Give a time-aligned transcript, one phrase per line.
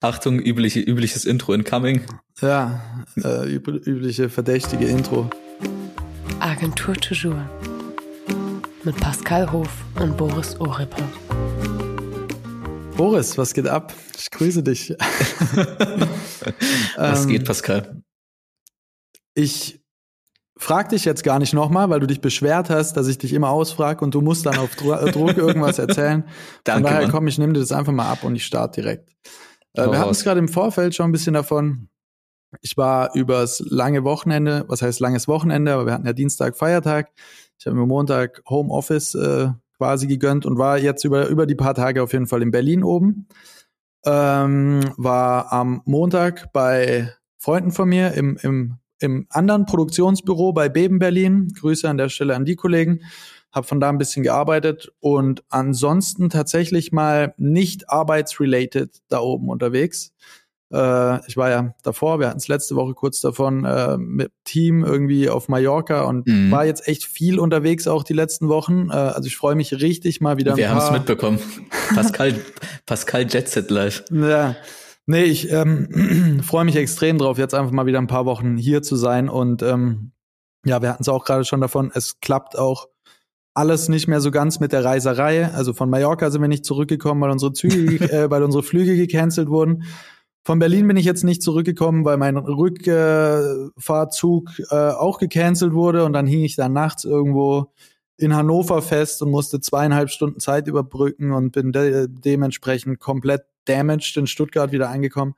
[0.00, 2.02] Achtung, übliche, übliches Intro incoming.
[2.40, 2.80] Ja,
[3.16, 5.28] äh, üb übliche verdächtige Intro.
[6.38, 7.34] Agentur Toujours.
[8.84, 11.02] Mit Pascal Hof und Boris Orippe.
[12.96, 13.92] Boris, was geht ab?
[14.16, 14.90] Ich grüße dich.
[16.96, 18.00] was ähm, geht, Pascal?
[19.34, 19.80] Ich
[20.56, 23.50] frag dich jetzt gar nicht nochmal, weil du dich beschwert hast, dass ich dich immer
[23.50, 26.22] ausfrage und du musst dann auf Druck irgendwas erzählen.
[26.62, 27.10] Danke, Von daher Mann.
[27.10, 29.10] komm, ich nehme dir das einfach mal ab und ich starte direkt.
[29.78, 31.88] Äh, wir hatten es gerade im Vorfeld schon ein bisschen davon.
[32.62, 37.10] Ich war übers lange Wochenende, was heißt langes Wochenende, aber wir hatten ja Dienstag Feiertag.
[37.58, 41.74] Ich habe mir Montag Homeoffice äh, quasi gegönnt und war jetzt über, über die paar
[41.74, 43.28] Tage auf jeden Fall in Berlin oben.
[44.04, 50.98] Ähm, war am Montag bei Freunden von mir im, im, im anderen Produktionsbüro bei Beben
[50.98, 51.52] Berlin.
[51.54, 53.02] Grüße an der Stelle an die Kollegen
[53.52, 60.12] habe von da ein bisschen gearbeitet und ansonsten tatsächlich mal nicht arbeitsrelated da oben unterwegs.
[60.70, 64.84] Äh, ich war ja davor, wir hatten es letzte Woche kurz davon äh, mit Team
[64.84, 66.50] irgendwie auf Mallorca und mhm.
[66.50, 68.90] war jetzt echt viel unterwegs auch die letzten Wochen.
[68.90, 70.56] Äh, also ich freue mich richtig mal wieder.
[70.56, 71.38] Wir haben es mitbekommen.
[71.94, 72.34] Pascal,
[72.84, 74.04] Pascal Jetset live.
[74.10, 74.56] Ja.
[75.06, 78.82] Nee, ich ähm, freue mich extrem drauf, jetzt einfach mal wieder ein paar Wochen hier
[78.82, 79.30] zu sein.
[79.30, 80.12] Und ähm,
[80.66, 82.88] ja, wir hatten es auch gerade schon davon, es klappt auch
[83.58, 85.52] alles nicht mehr so ganz mit der Reiserei.
[85.52, 89.48] Also von Mallorca sind wir nicht zurückgekommen, weil unsere Züge, äh, weil unsere Flüge gecancelt
[89.48, 89.82] wurden.
[90.44, 96.12] Von Berlin bin ich jetzt nicht zurückgekommen, weil mein Rückfahrzug äh, auch gecancelt wurde und
[96.12, 97.72] dann hing ich da nachts irgendwo
[98.16, 104.16] in Hannover fest und musste zweieinhalb Stunden Zeit überbrücken und bin de dementsprechend komplett damaged
[104.16, 105.34] in Stuttgart wieder angekommen.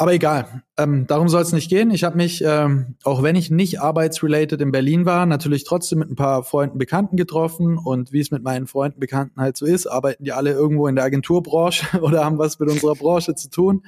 [0.00, 1.90] Aber egal, ähm, darum soll es nicht gehen.
[1.90, 6.08] Ich habe mich, ähm, auch wenn ich nicht arbeitsrelated in Berlin war, natürlich trotzdem mit
[6.08, 7.78] ein paar Freunden, Bekannten getroffen.
[7.78, 10.94] Und wie es mit meinen Freunden, Bekannten halt so ist, arbeiten die alle irgendwo in
[10.94, 13.82] der Agenturbranche oder haben was mit unserer Branche zu tun.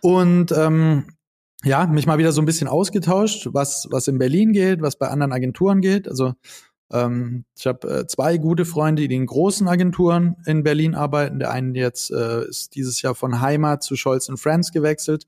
[0.00, 1.06] Und ähm,
[1.64, 5.08] ja, mich mal wieder so ein bisschen ausgetauscht, was, was in Berlin geht, was bei
[5.08, 6.08] anderen Agenturen geht.
[6.08, 6.34] Also
[6.92, 11.38] ähm, ich habe äh, zwei gute Freunde, die in großen Agenturen in Berlin arbeiten.
[11.38, 15.26] Der eine jetzt äh, ist dieses Jahr von Heimat zu Scholz Friends gewechselt.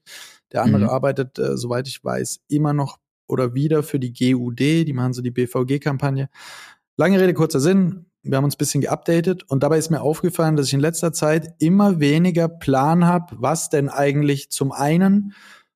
[0.53, 0.91] Der andere mhm.
[0.91, 4.59] arbeitet, äh, soweit ich weiß, immer noch oder wieder für die GUD.
[4.61, 6.29] Die machen so die BVG-Kampagne.
[6.97, 8.07] Lange Rede, kurzer Sinn.
[8.23, 11.13] Wir haben uns ein bisschen geupdatet und dabei ist mir aufgefallen, dass ich in letzter
[11.13, 15.35] Zeit immer weniger Plan habe, was denn eigentlich zum einen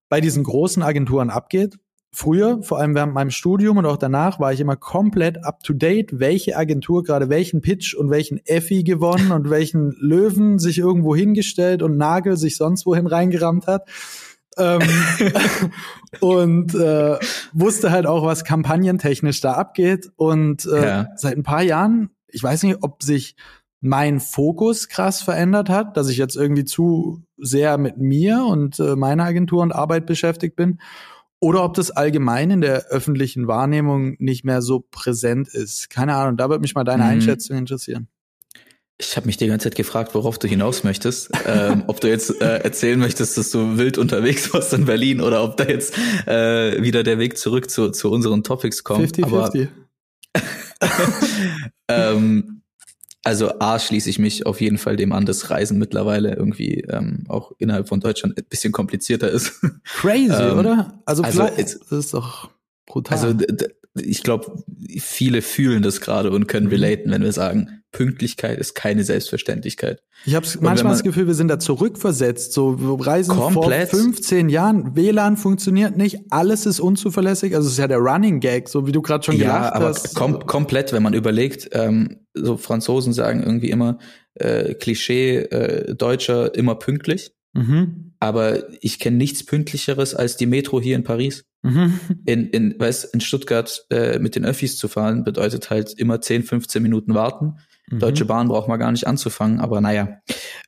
[0.09, 1.79] bei diesen großen Agenturen abgeht
[2.15, 5.73] früher, vor allem während meinem Studium und auch danach, war ich immer komplett up to
[5.73, 11.17] date, welche Agentur gerade welchen Pitch und welchen Effi gewonnen und welchen Löwen sich irgendwo
[11.17, 13.89] hingestellt und Nagel sich sonst wohin reingerammt hat.
[14.59, 14.83] ähm,
[16.21, 17.17] und äh,
[17.55, 20.13] wusste halt auch, was kampagnentechnisch da abgeht.
[20.17, 21.09] Und äh, ja.
[21.17, 23.37] seit ein paar Jahren, ich weiß nicht, ob sich
[23.81, 28.97] mein Fokus krass verändert hat, dass ich jetzt irgendwie zu sehr mit mir und äh,
[28.97, 30.79] meiner Agentur und Arbeit beschäftigt bin
[31.43, 35.91] oder ob das allgemein in der öffentlichen Wahrnehmung nicht mehr so präsent ist.
[35.91, 37.11] Keine Ahnung, da würde mich mal deine mhm.
[37.11, 38.07] Einschätzung interessieren.
[38.97, 41.33] Ich habe mich die ganze Zeit gefragt, worauf du hinaus möchtest.
[41.47, 45.43] ähm, ob du jetzt äh, erzählen möchtest, dass du wild unterwegs warst in Berlin oder
[45.43, 45.99] ob da jetzt
[46.29, 49.17] äh, wieder der Weg zurück zu, zu unseren Topics kommt.
[49.17, 49.67] 50-50.
[51.89, 52.52] ähm,
[53.25, 57.25] also A schließe ich mich auf jeden Fall dem an, dass Reisen mittlerweile irgendwie ähm,
[57.29, 59.61] auch innerhalb von Deutschland ein bisschen komplizierter ist.
[59.85, 61.03] Crazy, ähm, oder?
[61.07, 62.51] Also, also das ist doch
[62.87, 63.19] brutal.
[63.19, 63.35] Also
[63.95, 64.63] ich glaube,
[64.99, 66.73] viele fühlen das gerade und können mhm.
[66.73, 70.03] relaten, wenn wir sagen, Pünktlichkeit ist keine Selbstverständlichkeit.
[70.25, 72.55] Ich habe manchmal man, das Gefühl, wir sind da zurückversetzt.
[72.55, 73.91] So wir reisen komplett.
[73.91, 77.55] vor 15 Jahren, WLAN funktioniert nicht, alles ist unzuverlässig.
[77.55, 80.15] Also es ist ja der Running Gag, so wie du gerade schon ja, aber hast.
[80.15, 83.99] Kom komplett, wenn man überlegt, ähm, so Franzosen sagen irgendwie immer
[84.35, 87.33] äh, Klischee äh, Deutscher immer pünktlich.
[87.53, 88.15] Mhm.
[88.19, 91.45] Aber ich kenne nichts pünktlicheres als die Metro hier in Paris.
[91.63, 92.01] Mhm.
[92.25, 96.45] In, in, weißt, in Stuttgart äh, mit den Öffis zu fahren, bedeutet halt immer 10,
[96.45, 97.57] 15 Minuten warten.
[97.89, 97.99] Mhm.
[97.99, 100.21] Deutsche Bahn braucht man gar nicht anzufangen, aber naja.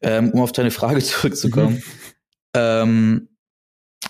[0.02, 1.76] Ähm, um auf deine Frage zurückzukommen.
[1.76, 1.82] Mhm.
[2.54, 3.28] Ähm,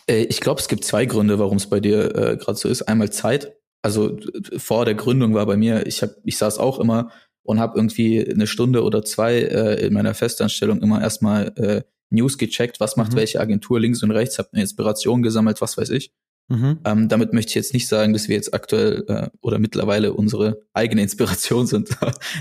[0.07, 2.83] äh, ich glaube, es gibt zwei Gründe, warum es bei dir äh, gerade so ist.
[2.83, 3.55] Einmal Zeit.
[3.83, 4.19] Also
[4.57, 7.11] vor der Gründung war bei mir, ich hab, ich saß auch immer
[7.43, 11.83] und habe irgendwie eine Stunde oder zwei äh, in meiner Festanstellung immer erstmal äh,
[12.15, 13.17] News gecheckt, was macht mhm.
[13.17, 16.13] welche Agentur links und rechts, habe eine Inspiration gesammelt, was weiß ich.
[16.49, 16.81] Mhm.
[16.85, 20.61] Ähm, damit möchte ich jetzt nicht sagen, dass wir jetzt aktuell äh, oder mittlerweile unsere
[20.75, 21.97] eigene Inspiration sind.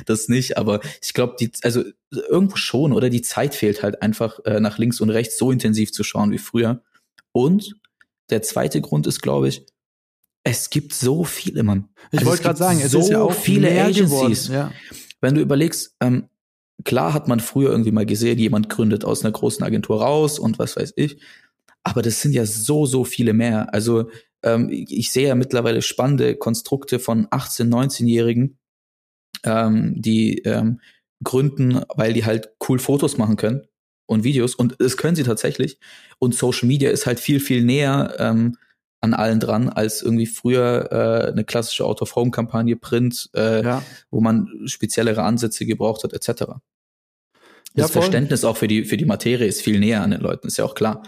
[0.05, 4.39] das nicht, aber ich glaube, die, also irgendwo schon, oder die Zeit fehlt halt einfach
[4.45, 6.81] äh, nach links und rechts so intensiv zu schauen wie früher.
[7.31, 7.75] Und
[8.29, 9.65] der zweite Grund ist, glaube ich,
[10.43, 11.89] es gibt so viele, Mann.
[12.11, 14.49] Ich also wollte gerade sagen, es so ist ja auch viele Agencies.
[14.49, 14.73] Ja.
[15.21, 16.27] Wenn du überlegst, ähm,
[16.83, 20.59] klar hat man früher irgendwie mal gesehen, jemand gründet aus einer großen Agentur raus und
[20.59, 21.17] was weiß ich.
[21.83, 23.73] Aber das sind ja so, so viele mehr.
[23.73, 24.09] Also
[24.43, 28.57] ähm, ich sehe ja mittlerweile spannende Konstrukte von 18-, 19-Jährigen,
[29.43, 30.79] ähm, die ähm,
[31.23, 33.67] gründen, weil die halt cool Fotos machen können
[34.05, 34.55] und Videos.
[34.55, 35.79] Und das können sie tatsächlich.
[36.19, 38.57] Und Social Media ist halt viel, viel näher ähm,
[39.03, 43.83] an allen dran, als irgendwie früher äh, eine klassische Out-of-Home-Kampagne, Print, äh, ja.
[44.09, 46.53] wo man speziellere Ansätze gebraucht hat, etc.
[47.75, 50.47] Das ja, Verständnis auch für die, für die Materie ist viel näher an den Leuten,
[50.47, 51.03] ist ja auch klar.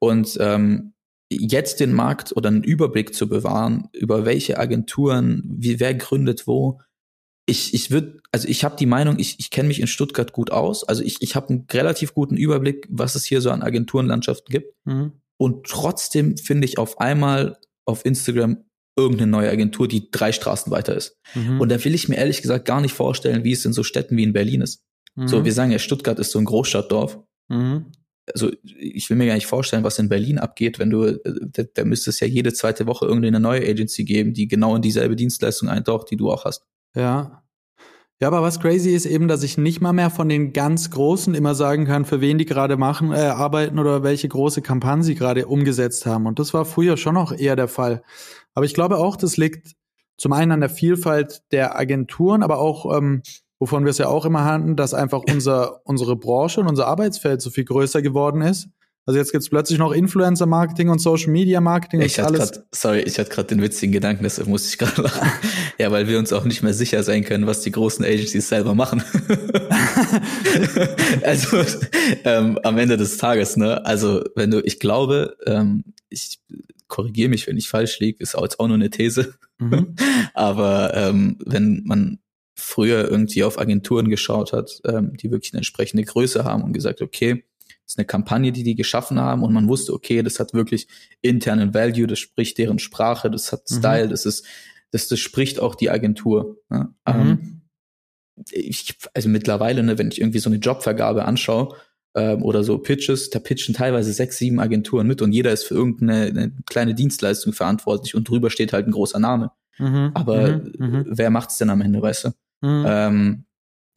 [0.00, 0.94] Und ähm,
[1.30, 6.80] jetzt den Markt oder einen Überblick zu bewahren, über welche Agenturen, wie wer gründet wo,
[7.48, 10.50] ich, ich würde, also ich habe die Meinung, ich, ich kenne mich in Stuttgart gut
[10.50, 10.82] aus.
[10.82, 14.74] Also ich, ich habe einen relativ guten Überblick, was es hier so an Agenturenlandschaften gibt.
[14.84, 15.12] Mhm.
[15.38, 18.64] Und trotzdem finde ich auf einmal auf Instagram
[18.96, 21.18] irgendeine neue Agentur, die drei Straßen weiter ist.
[21.34, 21.60] Mhm.
[21.60, 24.16] Und da will ich mir ehrlich gesagt gar nicht vorstellen, wie es in so Städten
[24.16, 24.82] wie in Berlin ist.
[25.14, 25.28] Mhm.
[25.28, 27.18] So, wir sagen ja, Stuttgart ist so ein Großstadtdorf.
[27.48, 27.92] Mhm.
[28.32, 31.18] Also ich will mir gar nicht vorstellen, was in Berlin abgeht, wenn du, äh,
[31.52, 34.82] da, da müsste es ja jede zweite Woche irgendeine neue Agency geben, die genau in
[34.82, 36.64] dieselbe Dienstleistung eintaucht, die du auch hast.
[36.94, 37.45] Ja.
[38.18, 41.34] Ja, aber was crazy ist eben, dass ich nicht mal mehr von den ganz Großen
[41.34, 45.14] immer sagen kann, für wen die gerade machen, äh, arbeiten oder welche große Kampagne sie
[45.14, 46.26] gerade umgesetzt haben.
[46.26, 48.02] Und das war früher schon noch eher der Fall.
[48.54, 49.74] Aber ich glaube auch, das liegt
[50.16, 53.22] zum einen an der Vielfalt der Agenturen, aber auch, ähm,
[53.58, 57.42] wovon wir es ja auch immer hatten, dass einfach unser, unsere Branche und unser Arbeitsfeld
[57.42, 58.70] so viel größer geworden ist.
[59.08, 62.52] Also jetzt gibt's plötzlich noch Influencer-Marketing und Social-Media-Marketing und alles.
[62.52, 65.30] Grad, sorry, ich hatte gerade den witzigen Gedanken, deshalb musste ich gerade lachen.
[65.78, 68.74] ja, weil wir uns auch nicht mehr sicher sein können, was die großen Agencies selber
[68.74, 69.04] machen.
[71.22, 71.58] also
[72.24, 73.86] ähm, am Ende des Tages, ne?
[73.86, 76.40] Also wenn du, ich glaube, ähm, ich
[76.88, 79.34] korrigiere mich, wenn ich falsch liege, ist auch jetzt auch nur eine These.
[79.58, 79.94] Mhm.
[80.34, 82.18] Aber ähm, wenn man
[82.56, 87.02] früher irgendwie auf Agenturen geschaut hat, ähm, die wirklich eine entsprechende Größe haben und gesagt,
[87.02, 87.44] okay,
[87.86, 90.88] das ist eine Kampagne, die die geschaffen haben und man wusste, okay, das hat wirklich
[91.20, 93.76] internen Value, das spricht deren Sprache, das hat mhm.
[93.76, 94.44] Style, das ist,
[94.90, 96.58] das, das spricht auch die Agentur.
[96.68, 96.88] Ne?
[97.06, 97.14] Mhm.
[97.14, 97.62] Ähm,
[98.50, 101.76] ich, also mittlerweile, ne, wenn ich irgendwie so eine Jobvergabe anschaue
[102.16, 105.74] ähm, oder so Pitches, da pitchen teilweise sechs, sieben Agenturen mit und jeder ist für
[105.74, 109.52] irgendeine kleine Dienstleistung verantwortlich und drüber steht halt ein großer Name.
[109.78, 110.10] Mhm.
[110.14, 110.72] Aber mhm.
[110.78, 111.04] mhm.
[111.06, 112.28] wer macht's denn am Ende, weißt du?
[112.66, 112.84] Mhm.
[112.88, 113.44] Ähm,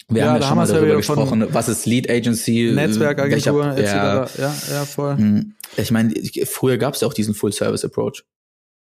[0.10, 3.94] wir ja, haben ja schon mal darüber gesprochen, was ist Lead Agency, Netzwerkagentur, etc.
[3.94, 5.18] Ja, ja, ja, voll.
[5.18, 5.56] Hm.
[5.78, 6.14] Ich meine,
[6.46, 8.24] früher gab es ja auch diesen Full-Service-Approach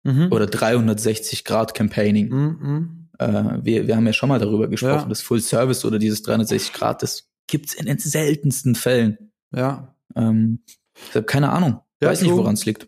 [0.03, 0.31] mhm.
[0.31, 2.29] oder 360 Grad Campaigning.
[2.29, 3.09] Mhm.
[3.19, 5.09] Äh, wir, wir haben ja schon mal darüber gesprochen, ja.
[5.09, 9.31] das Full-Service oder dieses 360 Grad, das gibt's in den seltensten Fällen.
[9.53, 9.95] Ja.
[10.15, 10.63] Ähm,
[11.09, 12.87] ich habe keine Ahnung, ja, weiß nicht, woran es liegt.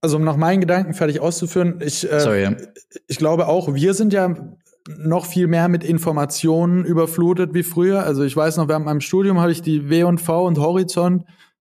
[0.00, 2.54] Also um nach meinen Gedanken fertig auszuführen, ich, äh, Sorry, ja.
[3.06, 4.34] ich glaube auch, wir sind ja
[4.88, 8.04] noch viel mehr mit Informationen überflutet wie früher.
[8.04, 11.24] Also ich weiß noch, während meinem Studium habe ich die W&V und Horizont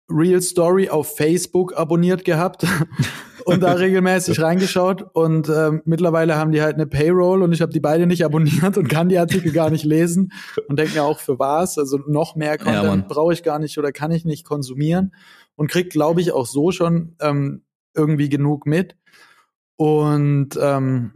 [0.09, 2.65] Real Story auf Facebook abonniert gehabt
[3.45, 5.05] und da regelmäßig reingeschaut.
[5.13, 8.77] Und ähm, mittlerweile haben die halt eine Payroll und ich habe die beide nicht abonniert
[8.77, 10.31] und kann die Artikel gar nicht lesen
[10.67, 11.77] und denke mir auch für was.
[11.77, 15.13] Also noch mehr Content ja, brauche ich gar nicht oder kann ich nicht konsumieren
[15.55, 17.63] und krieg, glaube ich, auch so schon ähm,
[17.95, 18.95] irgendwie genug mit.
[19.75, 21.13] Und ähm,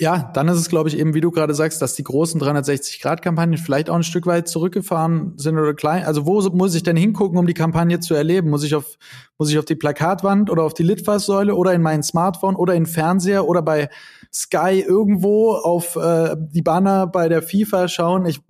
[0.00, 3.58] ja, dann ist es, glaube ich, eben, wie du gerade sagst, dass die großen 360-Grad-Kampagnen
[3.58, 6.04] vielleicht auch ein Stück weit zurückgefahren sind oder klein.
[6.04, 8.50] Also wo muss ich denn hingucken, um die Kampagne zu erleben?
[8.50, 8.98] Muss ich auf,
[9.38, 12.86] muss ich auf die Plakatwand oder auf die Litfaßsäule oder in mein Smartphone oder in
[12.86, 13.88] Fernseher oder bei
[14.34, 18.26] Sky irgendwo auf äh, die Banner bei der FIFA schauen?
[18.26, 18.40] Ich,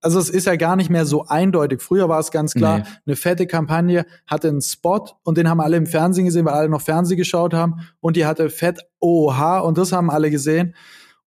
[0.00, 1.82] also es ist ja gar nicht mehr so eindeutig.
[1.82, 2.84] Früher war es ganz klar, nee.
[3.06, 6.68] eine fette Kampagne hatte einen Spot und den haben alle im Fernsehen gesehen, weil alle
[6.68, 10.74] noch Fernsehen geschaut haben und die hatte fett OH und das haben alle gesehen.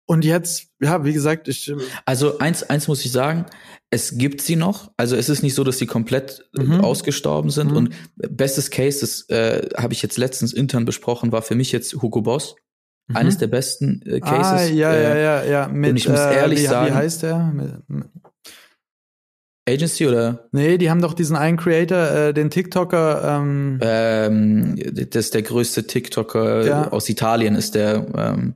[0.07, 1.71] Und jetzt, ja, wie gesagt, ich.
[2.07, 3.45] Also eins, eins muss ich sagen,
[3.90, 4.90] es gibt sie noch.
[4.97, 6.81] Also es ist nicht so, dass sie komplett äh, mhm.
[6.81, 7.73] ausgestorben sind.
[7.73, 7.76] Mhm.
[7.76, 12.00] Und bestes Case, das äh, habe ich jetzt letztens intern besprochen, war für mich jetzt
[12.00, 12.57] Hugo Boss.
[13.09, 13.17] Mhm.
[13.17, 14.47] Eines der besten äh, Cases.
[14.47, 15.69] Ah, ja, ja, äh, ja, ja.
[15.69, 16.93] Mit, und ich muss ehrlich wie, sagen.
[16.93, 17.38] Wie heißt der?
[17.38, 18.07] Mit, mit
[19.69, 20.49] Agency oder?
[20.53, 23.38] Nee, die haben doch diesen einen Creator, äh, den TikToker.
[23.41, 24.77] Ähm, ähm,
[25.11, 26.88] das ist der größte TikToker ja.
[26.91, 28.07] aus Italien, ist der.
[28.17, 28.55] Ähm,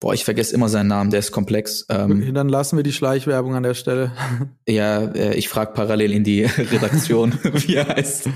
[0.00, 1.86] boah, ich vergesse immer seinen Namen, der ist komplex.
[1.88, 4.12] Ähm, Dann lassen wir die Schleichwerbung an der Stelle.
[4.68, 8.28] Ja, äh, ich frage parallel in die Redaktion, wie er heißt.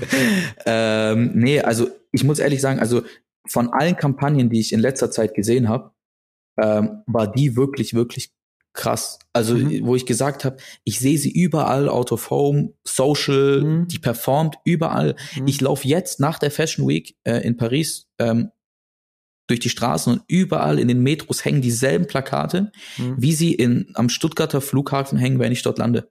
[0.65, 3.03] Ähm, nee, also ich muss ehrlich sagen, also
[3.49, 5.91] von allen Kampagnen, die ich in letzter Zeit gesehen habe,
[6.59, 8.31] ähm, war die wirklich, wirklich
[8.73, 9.19] krass.
[9.33, 9.85] Also, mhm.
[9.85, 13.87] wo ich gesagt habe, ich sehe sie überall, out of home, social, mhm.
[13.87, 15.15] die performt überall.
[15.35, 15.47] Mhm.
[15.47, 18.51] Ich laufe jetzt nach der Fashion Week äh, in Paris ähm,
[19.47, 23.15] durch die Straßen und überall in den Metros hängen dieselben Plakate, mhm.
[23.17, 26.09] wie sie in, am Stuttgarter Flughafen hängen, wenn ich dort lande.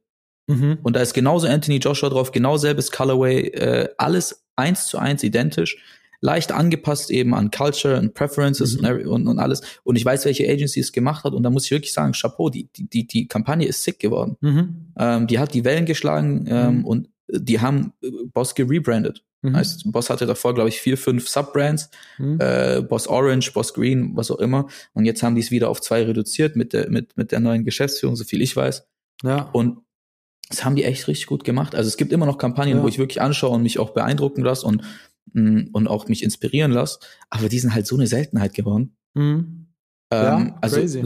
[0.48, 0.78] Mhm.
[0.82, 5.22] Und da ist genauso Anthony Joshua drauf, genau selbes Colorway, äh, alles eins zu eins
[5.22, 5.76] identisch,
[6.20, 9.08] leicht angepasst eben an Culture und Preferences mhm.
[9.08, 9.62] und, und, alles.
[9.84, 11.32] Und ich weiß, welche Agency es gemacht hat.
[11.32, 14.36] Und da muss ich wirklich sagen, Chapeau, die, die, die Kampagne ist sick geworden.
[14.40, 14.92] Mhm.
[14.98, 16.84] Ähm, die hat die Wellen geschlagen ähm, mhm.
[16.84, 19.24] und die haben äh, Boss gerebrandet.
[19.42, 19.56] Mhm.
[19.56, 22.38] Heißt, Boss hatte davor, glaube ich, vier, fünf Subbrands, mhm.
[22.40, 24.68] äh, Boss Orange, Boss Green, was auch immer.
[24.94, 27.64] Und jetzt haben die es wieder auf zwei reduziert mit der, mit, mit der neuen
[27.64, 28.86] Geschäftsführung, so viel ich weiß.
[29.22, 29.48] Ja.
[29.52, 29.78] Und
[30.48, 31.74] das haben die echt richtig gut gemacht.
[31.74, 32.82] Also es gibt immer noch Kampagnen, ja.
[32.82, 34.82] wo ich wirklich anschaue und mich auch beeindrucken lasse und,
[35.36, 36.98] und auch mich inspirieren lasse.
[37.30, 38.96] Aber die sind halt so eine Seltenheit geworden.
[39.14, 39.66] Mhm.
[40.12, 41.02] Ja, ähm, also crazy.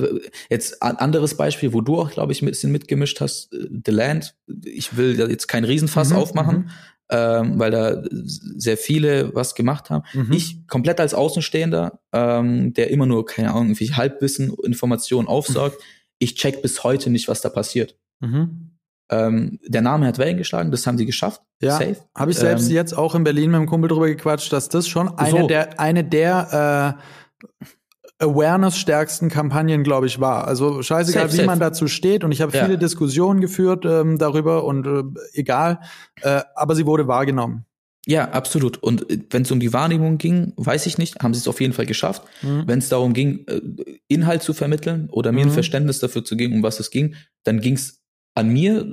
[0.50, 3.92] jetzt ein anderes Beispiel, wo du auch, glaube ich, ein bisschen mitgemischt hast, äh, The
[3.92, 4.34] Land.
[4.64, 6.70] Ich will jetzt kein Riesenfass mhm, aufmachen, mhm.
[7.10, 10.04] ähm, weil da sehr viele was gemacht haben.
[10.12, 10.32] Mhm.
[10.32, 15.84] Ich komplett als Außenstehender, ähm, der immer nur, keine Ahnung, irgendwie Halbwissen, Informationen aufsaugt, mhm.
[16.18, 17.96] ich check bis heute nicht, was da passiert.
[18.20, 18.69] Mhm.
[19.10, 21.42] Ähm, der Name hat Wellen geschlagen, das haben sie geschafft.
[21.60, 21.80] Ja,
[22.16, 24.86] habe ich selbst ähm, jetzt auch in Berlin mit dem Kumpel drüber gequatscht, dass das
[24.86, 25.46] schon eine so.
[25.48, 30.46] der eine der äh, Awareness-stärksten Kampagnen, glaube ich, war.
[30.46, 31.46] Also scheißegal, safe, wie safe.
[31.46, 32.22] man dazu steht.
[32.22, 32.64] Und ich habe ja.
[32.64, 35.02] viele Diskussionen geführt ähm, darüber und äh,
[35.32, 35.80] egal,
[36.20, 37.64] äh, aber sie wurde wahrgenommen.
[38.06, 38.78] Ja, absolut.
[38.78, 41.60] Und äh, wenn es um die Wahrnehmung ging, weiß ich nicht, haben sie es auf
[41.60, 42.22] jeden Fall geschafft.
[42.42, 42.64] Mhm.
[42.66, 43.60] Wenn es darum ging, äh,
[44.08, 45.50] Inhalt zu vermitteln oder mir mhm.
[45.50, 47.14] ein Verständnis dafür zu geben, um was es ging,
[47.44, 48.00] dann ging es
[48.34, 48.87] an mir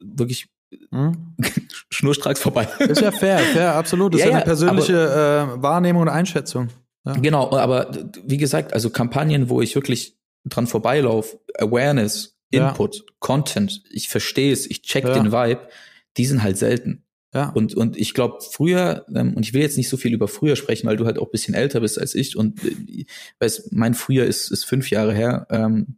[0.00, 0.48] wirklich
[0.90, 1.34] hm?
[1.90, 2.68] schnurstracks vorbei.
[2.78, 4.14] Ist ja fair, fair, absolut.
[4.14, 6.68] Das ja, ist ja eine persönliche aber, äh, Wahrnehmung und Einschätzung.
[7.04, 7.14] Ja.
[7.14, 7.90] Genau, aber
[8.24, 13.02] wie gesagt, also Kampagnen, wo ich wirklich dran vorbeilaufe, Awareness, Input, ja.
[13.18, 15.68] Content, ich verstehe es, ich check den Vibe,
[16.16, 17.04] die sind halt selten.
[17.34, 17.48] Ja.
[17.48, 20.54] Und, und ich glaube, früher, ähm, und ich will jetzt nicht so viel über früher
[20.54, 23.06] sprechen, weil du halt auch bisschen älter bist als ich und äh,
[23.40, 25.46] weiß, mein früher ist, ist fünf Jahre her.
[25.50, 25.96] Ähm,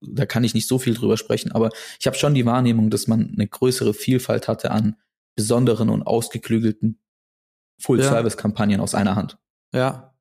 [0.00, 3.06] da kann ich nicht so viel drüber sprechen, aber ich habe schon die Wahrnehmung, dass
[3.06, 4.96] man eine größere Vielfalt hatte an
[5.36, 7.00] besonderen und ausgeklügelten
[7.80, 9.38] Full-Service-Kampagnen aus einer Hand.
[9.72, 10.14] Ja.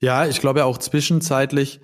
[0.00, 1.80] Ja, ich glaube ja auch zwischenzeitlich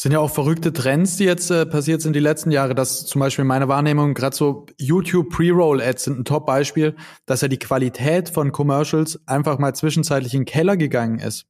[0.00, 3.20] sind ja auch verrückte Trends, die jetzt äh, passiert sind die letzten Jahre, dass zum
[3.20, 8.50] Beispiel meine Wahrnehmung, gerade so YouTube Pre-Roll-Ads sind ein Top-Beispiel, dass ja die Qualität von
[8.50, 11.49] Commercials einfach mal zwischenzeitlich in den Keller gegangen ist.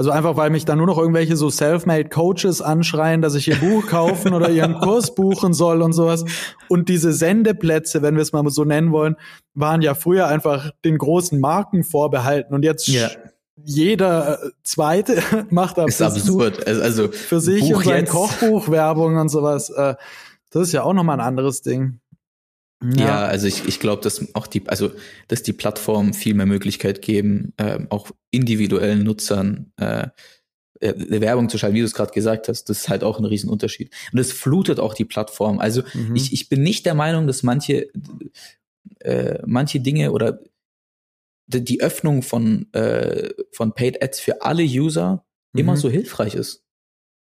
[0.00, 3.56] Also einfach, weil mich da nur noch irgendwelche so self-made Coaches anschreien, dass ich ihr
[3.56, 6.24] Buch kaufen oder ihren Kurs buchen soll und sowas.
[6.68, 9.16] Und diese Sendeplätze, wenn wir es mal so nennen wollen,
[9.52, 12.54] waren ja früher einfach den großen Marken vorbehalten.
[12.54, 13.10] Und jetzt yeah.
[13.62, 16.66] jeder äh, Zweite macht da ist absurd.
[16.66, 19.68] Also für sich Buch und sein Kochbuch Werbung und sowas.
[19.68, 19.96] Äh,
[20.48, 22.00] das ist ja auch nochmal ein anderes Ding.
[22.82, 24.90] Ja, ja also ich, ich glaube, dass auch die, also
[25.28, 30.08] dass die Plattformen viel mehr Möglichkeit geben, äh, auch individuellen Nutzern äh,
[30.80, 33.24] äh, Werbung zu schalten, wie du es gerade gesagt hast, das ist halt auch ein
[33.26, 33.92] Riesenunterschied.
[34.12, 35.58] Und es flutet auch die Plattform.
[35.58, 36.16] Also mhm.
[36.16, 37.88] ich, ich bin nicht der Meinung, dass manche,
[39.00, 40.40] äh, manche Dinge oder
[41.48, 45.60] die Öffnung von, äh, von Paid Ads für alle User mhm.
[45.60, 46.64] immer so hilfreich ist.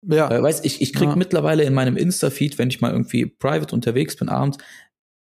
[0.04, 0.30] Ja.
[0.30, 1.16] Äh, weißt, ich, ich krieg ja.
[1.16, 4.58] mittlerweile in meinem Insta-Feed, wenn ich mal irgendwie private unterwegs bin abends,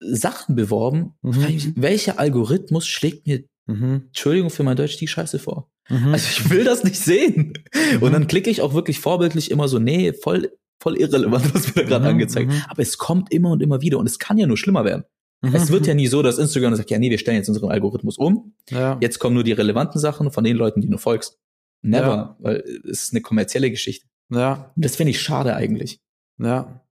[0.00, 1.14] Sachen beworben.
[1.22, 1.74] Mhm.
[1.76, 4.04] Welcher Algorithmus schlägt mir, mhm.
[4.06, 5.70] Entschuldigung für mein Deutsch, die Scheiße vor?
[5.88, 6.12] Mhm.
[6.12, 7.52] Also ich will das nicht sehen.
[7.74, 8.02] Mhm.
[8.02, 10.50] Und dann klicke ich auch wirklich vorbildlich immer so, nee, voll,
[10.82, 12.10] voll irrelevant, was mir da gerade mhm.
[12.12, 12.50] angezeigt.
[12.50, 12.62] Mhm.
[12.68, 15.04] Aber es kommt immer und immer wieder und es kann ja nur schlimmer werden.
[15.42, 18.18] Es wird ja nie so, dass Instagram sagt, ja, nee, wir stellen jetzt unseren Algorithmus
[18.18, 18.52] um.
[18.68, 18.98] Ja.
[19.00, 21.38] Jetzt kommen nur die relevanten Sachen von den Leuten, die du folgst.
[21.80, 22.36] Never, ja.
[22.40, 24.06] weil es ist eine kommerzielle Geschichte.
[24.30, 24.70] Ja.
[24.76, 26.00] Das finde ich schade eigentlich.
[26.38, 26.84] Ja.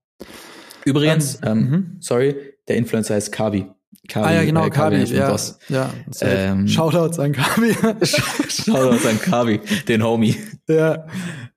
[0.84, 2.34] Übrigens, ähm, ähm, sorry,
[2.70, 3.66] der Influencer heißt Kabi.
[4.08, 5.36] Kabi ah ja, genau, äh, Kabi, Kabi ja,
[5.68, 7.74] ja ähm, Shoutouts an Kabi.
[8.48, 10.36] Shoutouts an Kabi, den Homie.
[10.68, 11.06] Ja.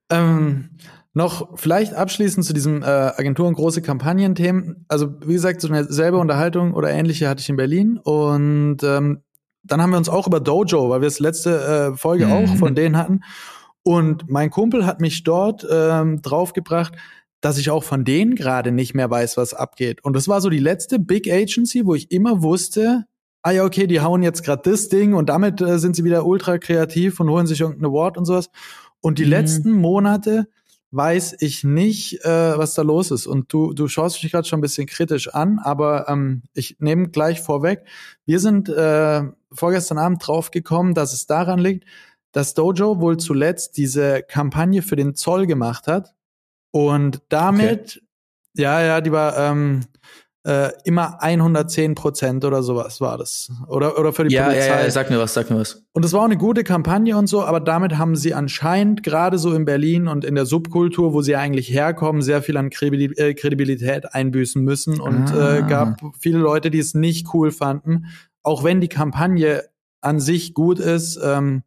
[0.10, 0.72] Ähm,
[1.14, 4.86] noch vielleicht abschließend zu diesem äh, Agenturen große Kampagnenthemen.
[4.88, 9.22] Also wie gesagt, so eine selbe Unterhaltung oder ähnliche hatte ich in Berlin und ähm,
[9.64, 12.32] dann haben wir uns auch über Dojo, weil wir es letzte äh, Folge mhm.
[12.32, 13.22] auch von denen hatten.
[13.84, 16.94] Und mein Kumpel hat mich dort ähm, draufgebracht,
[17.44, 20.02] dass ich auch von denen gerade nicht mehr weiß, was abgeht.
[20.02, 23.04] Und das war so die letzte Big Agency, wo ich immer wusste,
[23.42, 26.26] ah ja, okay, die hauen jetzt gerade das Ding und damit äh, sind sie wieder
[26.26, 28.50] ultra kreativ und holen sich irgendein Award und sowas.
[29.02, 29.32] Und die mhm.
[29.32, 30.48] letzten Monate
[30.92, 33.28] weiß ich nicht, äh, was da los ist.
[33.28, 37.10] Und du, du schaust mich gerade schon ein bisschen kritisch an, aber ähm, ich nehme
[37.10, 37.84] gleich vorweg.
[38.26, 41.84] Wir sind äh, vorgestern Abend draufgekommen, dass es daran liegt,
[42.32, 46.14] dass Dojo wohl zuletzt diese Kampagne für den Zoll gemacht hat
[46.74, 48.64] und damit, okay.
[48.64, 49.82] ja, ja, die war, ähm,
[50.46, 53.50] äh, immer 110 Prozent oder sowas war das.
[53.68, 54.68] Oder, oder für die ja, Polizei.
[54.68, 55.86] Ja, ja, sag mir was, sag mir was.
[55.94, 59.38] Und es war auch eine gute Kampagne und so, aber damit haben sie anscheinend gerade
[59.38, 63.34] so in Berlin und in der Subkultur, wo sie eigentlich herkommen, sehr viel an äh,
[63.36, 65.58] Kredibilität einbüßen müssen und ah.
[65.58, 68.08] äh, gab viele Leute, die es nicht cool fanden.
[68.42, 69.64] Auch wenn die Kampagne
[70.02, 71.64] an sich gut ist, ähm,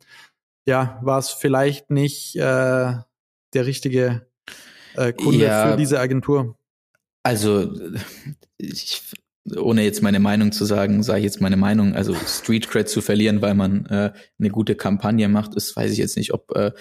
[0.67, 4.27] ja, war es vielleicht nicht äh, der richtige
[4.97, 6.57] äh, Kunde ja, für diese Agentur.
[7.23, 7.73] Also,
[8.59, 9.03] ich,
[9.57, 11.95] ohne jetzt meine Meinung zu sagen, sage ich jetzt meine Meinung.
[11.95, 15.99] Also Street Cred zu verlieren, weil man äh, eine gute Kampagne macht, ist, weiß ich
[15.99, 16.73] jetzt nicht, ob äh,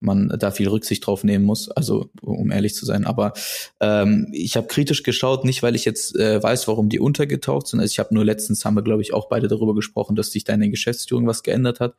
[0.00, 1.70] man da viel Rücksicht drauf nehmen muss.
[1.70, 3.06] Also um ehrlich zu sein.
[3.06, 3.32] Aber
[3.80, 7.80] ähm, ich habe kritisch geschaut, nicht weil ich jetzt äh, weiß, warum die untergetaucht sind.
[7.80, 10.44] Also ich habe nur letztens haben wir, glaube ich, auch beide darüber gesprochen, dass sich
[10.44, 11.94] da in der Geschäftsführung was geändert hat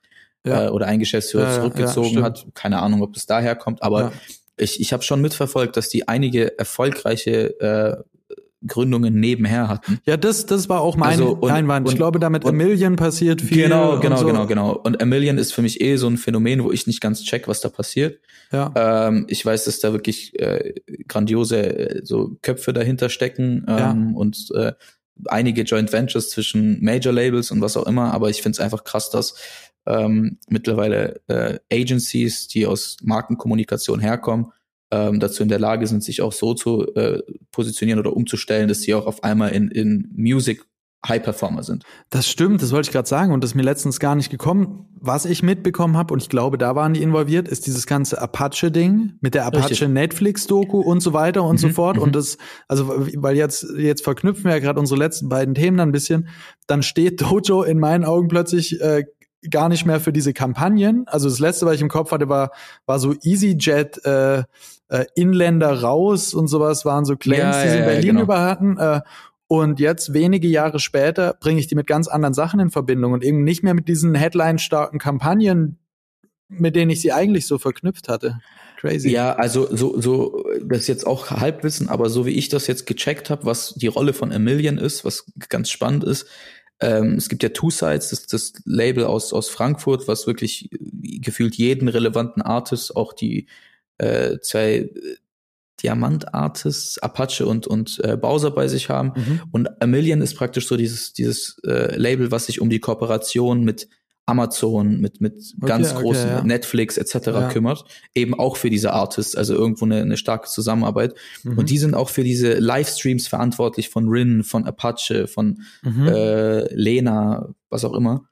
[0.46, 0.68] ja.
[0.68, 2.46] äh, oder ein Geschäftsführer ja, zurückgezogen ja, hat.
[2.54, 4.14] Keine Ahnung, ob das daher kommt, aber
[4.58, 8.04] ich, ich habe schon mitverfolgt, dass die einige erfolgreiche äh,
[8.68, 10.00] Gründungen nebenher hatten.
[10.06, 11.88] Ja, das, das war auch mein also, und, Einwand.
[11.88, 13.64] Ich und, glaube, damit und, Million passiert viel.
[13.64, 14.26] Genau, genau, so.
[14.26, 14.72] genau, genau.
[14.74, 17.48] Und A Million ist für mich eh so ein Phänomen, wo ich nicht ganz check,
[17.48, 18.20] was da passiert.
[18.52, 18.72] Ja.
[18.76, 20.74] Ähm, ich weiß, dass da wirklich äh,
[21.08, 23.98] grandiose äh, so Köpfe dahinter stecken ähm, ja.
[24.16, 24.74] und äh,
[25.28, 28.14] einige Joint Ventures zwischen Major Labels und was auch immer.
[28.14, 29.36] Aber ich finde es einfach krass, dass
[29.86, 34.52] ähm, mittlerweile äh, Agencies, die aus Markenkommunikation herkommen,
[34.92, 38.82] ähm, dazu in der Lage sind, sich auch so zu äh, positionieren oder umzustellen, dass
[38.82, 40.66] sie auch auf einmal in, in Music
[41.08, 41.84] High Performer sind.
[42.10, 44.88] Das stimmt, das wollte ich gerade sagen und das ist mir letztens gar nicht gekommen.
[45.00, 49.14] Was ich mitbekommen habe und ich glaube, da waren die involviert, ist dieses ganze Apache-Ding
[49.22, 51.98] mit der Apache Netflix-Doku und so weiter und mhm, so fort.
[51.98, 52.14] Und mhm.
[52.14, 52.38] das,
[52.68, 56.28] also weil jetzt jetzt verknüpfen wir ja gerade unsere letzten beiden Themen dann ein bisschen.
[56.66, 59.06] Dann steht Dojo in meinen Augen plötzlich äh,
[59.50, 61.08] gar nicht mehr für diese Kampagnen.
[61.08, 62.52] Also das letzte, was ich im Kopf hatte, war
[62.86, 64.06] war so EasyJet.
[64.06, 64.44] Äh,
[64.88, 68.22] äh, Inländer raus und sowas waren so Claims, ja, die sie in Berlin genau.
[68.22, 68.78] über hatten.
[68.78, 69.02] Äh,
[69.48, 73.24] und jetzt, wenige Jahre später, bringe ich die mit ganz anderen Sachen in Verbindung und
[73.24, 75.78] eben nicht mehr mit diesen Headline-starken Kampagnen,
[76.48, 78.40] mit denen ich sie eigentlich so verknüpft hatte.
[78.78, 79.10] Crazy.
[79.10, 82.86] Ja, also so, so, das ist jetzt auch Halbwissen, aber so wie ich das jetzt
[82.86, 86.28] gecheckt habe, was die Rolle von A Million ist, was ganz spannend ist,
[86.80, 91.56] ähm, es gibt ja Two Sides, das, das Label aus, aus Frankfurt, was wirklich gefühlt
[91.56, 93.48] jeden relevanten Artist, auch die
[93.98, 94.92] äh, zwei äh,
[95.82, 99.12] Diamant Artists, Apache und, und äh, Bowser bei sich haben.
[99.16, 99.42] Mhm.
[99.52, 103.64] Und A Million ist praktisch so dieses, dieses äh, Label, was sich um die Kooperation
[103.64, 103.90] mit
[104.28, 106.44] Amazon, mit, mit okay, ganz großen okay, ja.
[106.44, 107.28] Netflix etc.
[107.28, 107.50] Ja.
[107.50, 107.86] kümmert.
[108.16, 111.14] Eben auch für diese Artists, also irgendwo eine, eine starke Zusammenarbeit.
[111.44, 111.58] Mhm.
[111.60, 116.08] Und die sind auch für diese Livestreams verantwortlich von Rin, von Apache, von mhm.
[116.08, 118.28] äh, Lena, was auch immer.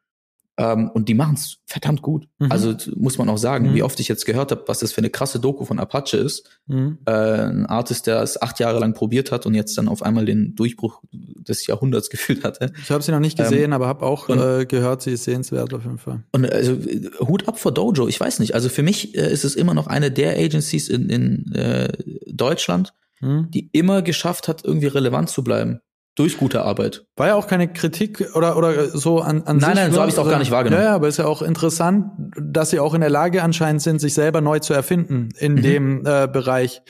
[0.56, 2.28] Ähm, und die machen es verdammt gut.
[2.38, 2.52] Mhm.
[2.52, 3.76] Also muss man auch sagen, mhm.
[3.76, 6.48] wie oft ich jetzt gehört habe, was das für eine krasse Doku von Apache ist.
[6.68, 7.00] Mhm.
[7.06, 10.26] Äh, ein Artist, der es acht Jahre lang probiert hat und jetzt dann auf einmal
[10.26, 12.72] den Durchbruch des Jahrhunderts gefühlt hatte.
[12.82, 15.24] Ich habe sie noch nicht gesehen, ähm, aber habe auch und, äh, gehört, sie ist
[15.24, 16.24] sehenswert auf jeden Fall.
[16.32, 16.78] Und also
[17.20, 18.54] Hut ab vor Dojo, ich weiß nicht.
[18.54, 21.92] Also für mich äh, ist es immer noch eine der Agencies in, in äh,
[22.28, 23.50] Deutschland, mhm.
[23.50, 25.80] die immer geschafft hat, irgendwie relevant zu bleiben
[26.16, 27.06] durch gute Arbeit.
[27.16, 30.10] War ja auch keine Kritik oder oder so an, an Nein, sich, nein, so habe
[30.10, 30.84] ich es auch gar nicht wahrgenommen.
[30.84, 34.00] Ja, ja, aber ist ja auch interessant, dass sie auch in der Lage anscheinend sind,
[34.00, 35.62] sich selber neu zu erfinden in mhm.
[35.62, 36.82] dem äh, Bereich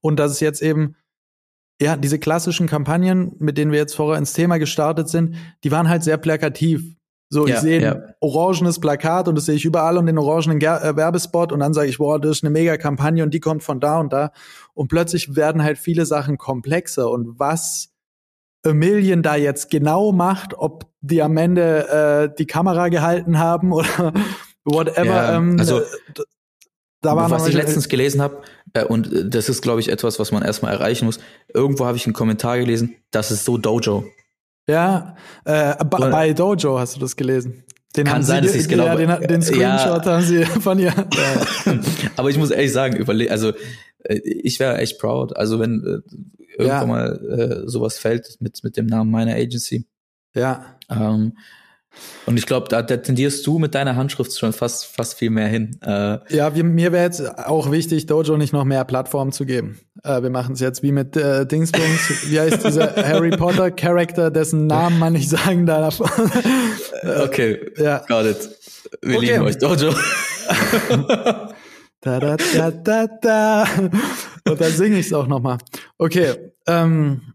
[0.00, 0.96] und dass es jetzt eben
[1.80, 5.88] ja, diese klassischen Kampagnen, mit denen wir jetzt vorher ins Thema gestartet sind, die waren
[5.88, 6.82] halt sehr plakativ.
[7.30, 7.92] So, ja, ich sehe ja.
[7.92, 11.60] ein orangenes Plakat und das sehe ich überall und den orangenen Ger äh, Werbespot und
[11.60, 14.12] dann sage ich, boah, das ist eine mega Kampagne und die kommt von da und
[14.12, 14.32] da.
[14.74, 17.90] Und plötzlich werden halt viele Sachen komplexer und was
[18.64, 24.12] Million da jetzt genau macht, ob die am Ende äh, die Kamera gehalten haben oder
[24.64, 25.04] whatever.
[25.04, 25.80] Ja, ähm, also
[27.02, 28.42] da war was ich letztens gelesen habe,
[28.74, 31.18] äh, und äh, das ist, glaube ich, etwas, was man erstmal erreichen muss.
[31.52, 34.04] Irgendwo habe ich einen Kommentar gelesen, das ist so Dojo.
[34.68, 37.64] Ja, äh, bei Dojo hast du das gelesen.
[37.96, 38.86] Den Kann sein, dass ich es genau.
[38.86, 40.12] Ja, den, den Screenshot ja.
[40.12, 40.92] haben sie von ihr.
[42.16, 43.54] Aber ich muss ehrlich sagen, überle also äh,
[44.08, 45.36] ich wäre echt proud.
[45.36, 46.16] Also wenn äh,
[46.58, 46.86] irgendwann ja.
[46.86, 49.86] mal äh, sowas fällt mit, mit dem Namen meiner Agency.
[50.34, 50.76] Ja.
[50.88, 51.32] Ähm,
[52.26, 55.48] und ich glaube, da, da tendierst du mit deiner Handschrift schon fast, fast viel mehr
[55.48, 55.76] hin.
[55.82, 59.80] Äh, ja, wir, mir wäre jetzt auch wichtig, Dojo nicht noch mehr Plattformen zu geben.
[60.04, 62.30] Äh, wir machen es jetzt wie mit äh, Dingsbums.
[62.30, 66.00] wie heißt dieser Harry Potter Charakter, dessen Namen man nicht sagen darf?
[67.24, 68.04] okay, ja.
[68.06, 68.48] got it.
[69.02, 69.32] Wir okay.
[69.32, 69.92] lieben euch, Dojo.
[72.00, 73.64] Da, da, da, da, da.
[74.48, 75.58] Und dann singe ich es auch nochmal.
[75.98, 77.34] Okay, ähm,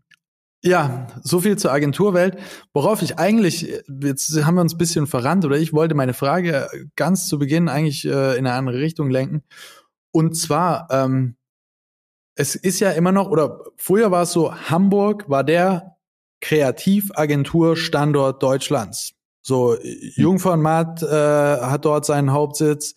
[0.63, 2.39] ja, so viel zur Agenturwelt.
[2.73, 6.67] Worauf ich eigentlich, jetzt haben wir uns ein bisschen verrannt, oder ich wollte meine Frage
[6.95, 9.43] ganz zu Beginn eigentlich äh, in eine andere Richtung lenken.
[10.12, 11.36] Und zwar, ähm,
[12.34, 15.97] es ist ja immer noch, oder früher war es so, Hamburg war der
[16.41, 19.13] Kreativagentur Standort Deutschlands.
[19.43, 22.95] So, Jungfernmatt äh, hat dort seinen Hauptsitz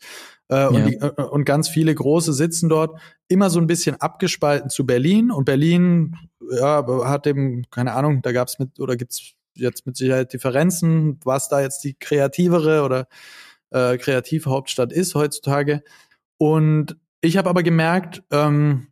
[0.48, 0.86] äh, und, ja.
[0.86, 3.00] die, äh, und ganz viele große sitzen dort.
[3.28, 5.30] Immer so ein bisschen abgespalten zu Berlin.
[5.30, 6.16] Und Berlin
[6.50, 11.48] ja, hat eben, keine Ahnung, da gab's mit, oder gibt's jetzt mit Sicherheit Differenzen, was
[11.48, 13.06] da jetzt die kreativere oder
[13.70, 15.82] äh, kreative Hauptstadt ist heutzutage.
[16.38, 18.88] Und ich habe aber gemerkt, ähm,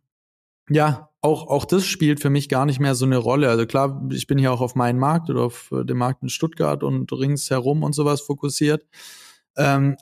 [0.69, 3.49] ja, auch, auch das spielt für mich gar nicht mehr so eine Rolle.
[3.49, 6.29] Also klar, ich bin hier auch auf meinen Markt oder auf äh, den Markt in
[6.29, 8.85] Stuttgart und ringsherum und sowas fokussiert.
[9.55, 9.97] Ähm,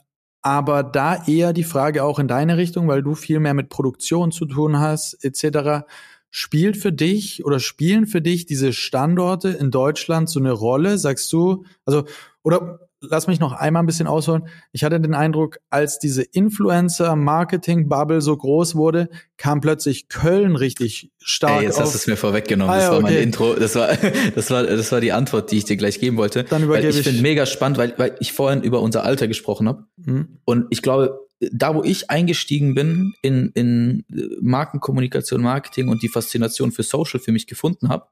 [0.46, 4.32] aber da eher die Frage auch in deine Richtung, weil du viel mehr mit Produktion
[4.32, 5.88] zu tun hast, etc.
[6.30, 11.00] Spielt für dich oder spielen für dich diese Standorte in Deutschland so eine Rolle?
[11.00, 12.06] Sagst du, also,
[12.44, 14.48] oder lass mich noch einmal ein bisschen ausholen.
[14.72, 21.60] Ich hatte den Eindruck, als diese Influencer-Marketing-Bubble so groß wurde, kam plötzlich Köln richtig stark.
[21.60, 21.84] Ey, jetzt auf.
[21.84, 22.74] hast du es mir vorweggenommen.
[22.74, 23.04] Ah, das war okay.
[23.04, 23.54] mein Intro.
[23.54, 23.90] Das war,
[24.36, 26.44] das war, das war die Antwort, die ich dir gleich geben wollte.
[26.44, 27.00] Dann übergebe weil ich.
[27.00, 29.86] Ich finde mega spannend, weil, weil ich vorhin über unser Alter gesprochen habe.
[29.98, 30.40] Mhm.
[30.46, 31.20] Und ich glaube,
[31.52, 34.06] da wo ich eingestiegen bin in, in
[34.42, 38.08] Markenkommunikation, Marketing und die Faszination für Social für mich gefunden habe,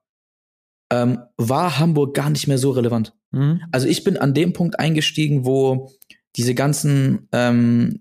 [0.93, 3.13] ähm, war Hamburg gar nicht mehr so relevant.
[3.31, 3.61] Mhm.
[3.71, 5.91] Also ich bin an dem Punkt eingestiegen, wo
[6.35, 7.99] diese ganzen ähm,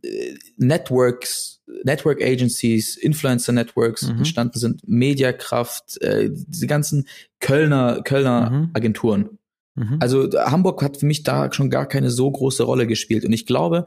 [0.57, 4.19] Networks, Network Agencies, Influencer Networks mhm.
[4.19, 7.09] entstanden sind, Mediakraft, äh, diese ganzen
[7.41, 8.71] Kölner, Kölner mhm.
[8.75, 9.39] Agenturen.
[9.75, 9.97] Mhm.
[10.01, 13.25] Also Hamburg hat für mich da schon gar keine so große Rolle gespielt.
[13.25, 13.87] Und ich glaube,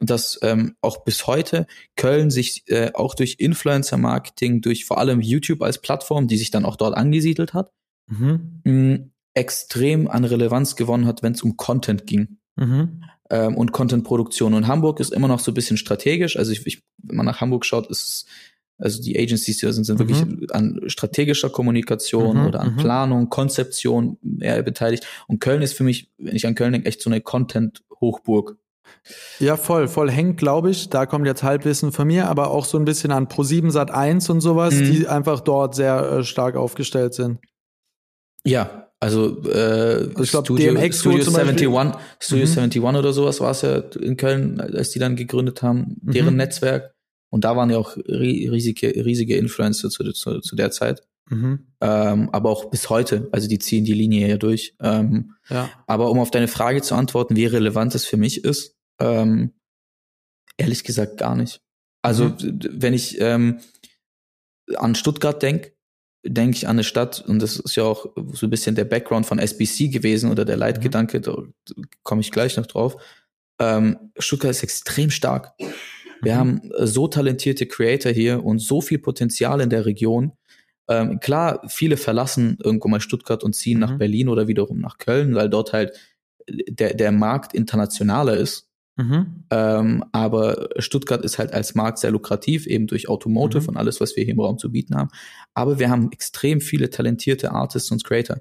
[0.00, 5.62] dass ähm, auch bis heute Köln sich äh, auch durch Influencer-Marketing, durch vor allem YouTube
[5.62, 7.70] als Plattform, die sich dann auch dort angesiedelt hat,
[8.10, 9.10] mhm.
[9.34, 12.38] extrem an Relevanz gewonnen hat, wenn es um Content ging.
[12.56, 13.04] Mhm.
[13.30, 14.54] Ähm, und Content-Produktion.
[14.54, 16.36] Und Hamburg ist immer noch so ein bisschen strategisch.
[16.36, 18.26] Also ich, ich, wenn man nach Hamburg schaut, ist es
[18.80, 20.08] also die Agencies hier sind, sind mhm.
[20.08, 22.76] wirklich an strategischer Kommunikation mhm, oder an mhm.
[22.78, 25.06] Planung, Konzeption eher beteiligt.
[25.28, 28.56] Und Köln ist für mich, wenn ich an Köln denke, echt so eine Content-Hochburg.
[29.38, 30.88] Ja, voll, voll hängt, glaube ich.
[30.88, 34.28] Da kommt jetzt Halbwissen von mir, aber auch so ein bisschen an Pro7 Sat 1
[34.30, 34.84] und sowas, mhm.
[34.84, 37.38] die einfach dort sehr äh, stark aufgestellt sind.
[38.44, 41.68] Ja, also, äh, also ich glaub, Studio, DMX Studio 71,
[42.18, 42.58] Studio mhm.
[42.58, 46.36] 71 oder sowas war es ja in Köln, als die dann gegründet haben, deren mhm.
[46.36, 46.94] Netzwerk.
[47.30, 51.02] Und da waren ja auch riesige, riesige Influencer zu, zu, zu der Zeit.
[51.30, 51.66] Mhm.
[51.80, 54.74] Ähm, aber auch bis heute, also die ziehen die Linie ja durch.
[54.80, 55.70] Ähm, ja.
[55.86, 59.52] Aber um auf deine Frage zu antworten, wie relevant es für mich ist, ähm,
[60.58, 61.62] ehrlich gesagt gar nicht.
[62.02, 62.60] Also mhm.
[62.72, 63.60] wenn ich ähm,
[64.76, 65.72] an Stuttgart denke,
[66.24, 69.26] denke ich an eine Stadt, und das ist ja auch so ein bisschen der Background
[69.26, 71.22] von SBC gewesen oder der Leitgedanke, mhm.
[71.22, 71.42] da
[72.02, 72.96] komme ich gleich noch drauf.
[73.58, 75.52] Ähm, Stuttgart ist extrem stark.
[76.22, 76.38] Wir mhm.
[76.38, 80.32] haben so talentierte Creator hier und so viel Potenzial in der Region.
[80.88, 83.80] Ähm, klar, viele verlassen irgendwo mal Stuttgart und ziehen mhm.
[83.80, 85.92] nach Berlin oder wiederum nach Köln, weil dort halt
[86.48, 88.69] der, der Markt internationaler ist.
[89.00, 89.44] Mhm.
[89.50, 93.68] Ähm, aber Stuttgart ist halt als Markt sehr lukrativ, eben durch Automotive mhm.
[93.70, 95.10] und alles, was wir hier im Raum zu bieten haben.
[95.54, 98.38] Aber wir haben extrem viele talentierte Artists und Creator.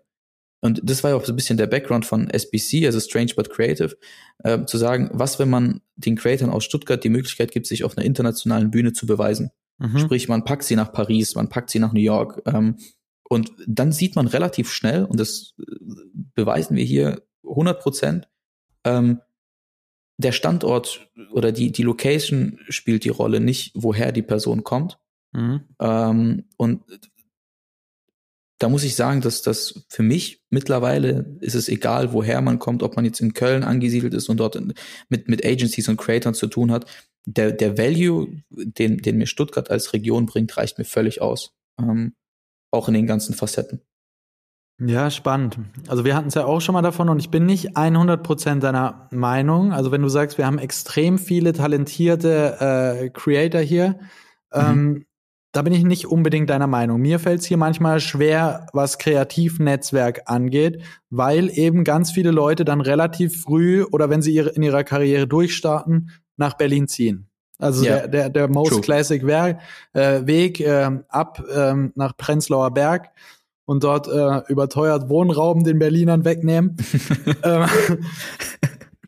[0.62, 3.50] Und das war ja auch so ein bisschen der Background von SBC, also Strange but
[3.50, 3.96] Creative,
[4.44, 7.98] äh, zu sagen, was, wenn man den Creatoren aus Stuttgart die Möglichkeit gibt, sich auf
[7.98, 9.52] einer internationalen Bühne zu beweisen.
[9.78, 10.00] Mhm.
[10.00, 12.42] Sprich, man packt sie nach Paris, man packt sie nach New York.
[12.46, 12.76] Ähm,
[13.30, 15.64] und dann sieht man relativ schnell, und das äh,
[16.36, 18.28] beweisen wir hier 100 Prozent,
[18.84, 19.22] ähm,
[20.20, 25.00] der Standort oder die, die Location spielt die Rolle, nicht woher die Person kommt.
[25.32, 25.62] Mhm.
[25.80, 26.82] Ähm, und
[28.60, 32.84] da muss ich sagen, dass das für mich mittlerweile ist es egal, woher man kommt,
[32.84, 34.62] ob man jetzt in Köln angesiedelt ist und dort
[35.08, 36.86] mit, mit Agencies und Creators zu tun hat.
[37.26, 41.54] Der, der Value, den, den mir Stuttgart als Region bringt, reicht mir völlig aus.
[41.80, 42.14] Ähm,
[42.72, 43.82] auch in den ganzen Facetten.
[44.80, 45.60] Ja, spannend.
[45.90, 49.08] Also wir hatten es ja auch schon mal davon und ich bin nicht 100% deiner
[49.12, 49.74] Meinung.
[49.74, 54.00] Also wenn du sagst, wir haben extrem viele talentierte äh, Creator hier,
[54.54, 54.60] mhm.
[54.62, 55.06] ähm,
[55.52, 57.02] da bin ich nicht unbedingt deiner Meinung.
[57.02, 62.82] Mir fällt es hier manchmal schwer, was Kreativnetzwerk angeht, weil eben ganz viele Leute dann
[62.82, 67.28] relativ früh oder wenn sie ihre, in ihrer Karriere durchstarten, nach Berlin ziehen.
[67.58, 68.08] Also yeah.
[68.08, 68.82] der, der, der Most True.
[68.82, 69.60] Classic Werk,
[69.92, 73.10] äh, Weg äh, ab äh, nach Prenzlauer Berg
[73.70, 76.76] und dort äh, überteuert Wohnraum den Berlinern wegnehmen.
[77.44, 77.66] ähm,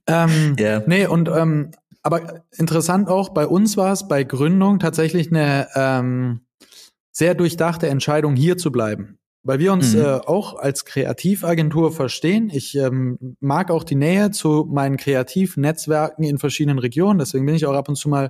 [0.06, 0.84] ähm, yeah.
[0.86, 1.71] Nee, und ähm,
[2.04, 6.41] aber interessant auch, bei uns war es bei Gründung tatsächlich eine ähm,
[7.12, 9.17] sehr durchdachte Entscheidung, hier zu bleiben.
[9.41, 10.02] Weil wir uns mhm.
[10.02, 12.52] äh, auch als Kreativagentur verstehen.
[12.54, 17.17] Ich ähm, mag auch die Nähe zu meinen Kreativnetzwerken in verschiedenen Regionen.
[17.17, 18.30] Deswegen bin ich auch ab und zu mal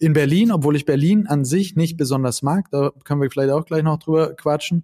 [0.00, 2.66] in Berlin, obwohl ich Berlin an sich nicht besonders mag.
[2.72, 4.82] Da können wir vielleicht auch gleich noch drüber quatschen.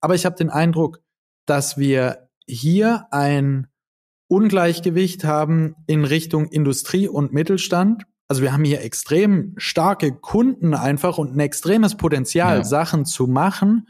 [0.00, 1.00] Aber ich habe den Eindruck,
[1.46, 3.68] dass wir hier ein
[4.28, 8.04] Ungleichgewicht haben in Richtung Industrie und Mittelstand.
[8.28, 12.64] Also wir haben hier extrem starke Kunden einfach und ein extremes Potenzial, ja.
[12.64, 13.88] Sachen zu machen.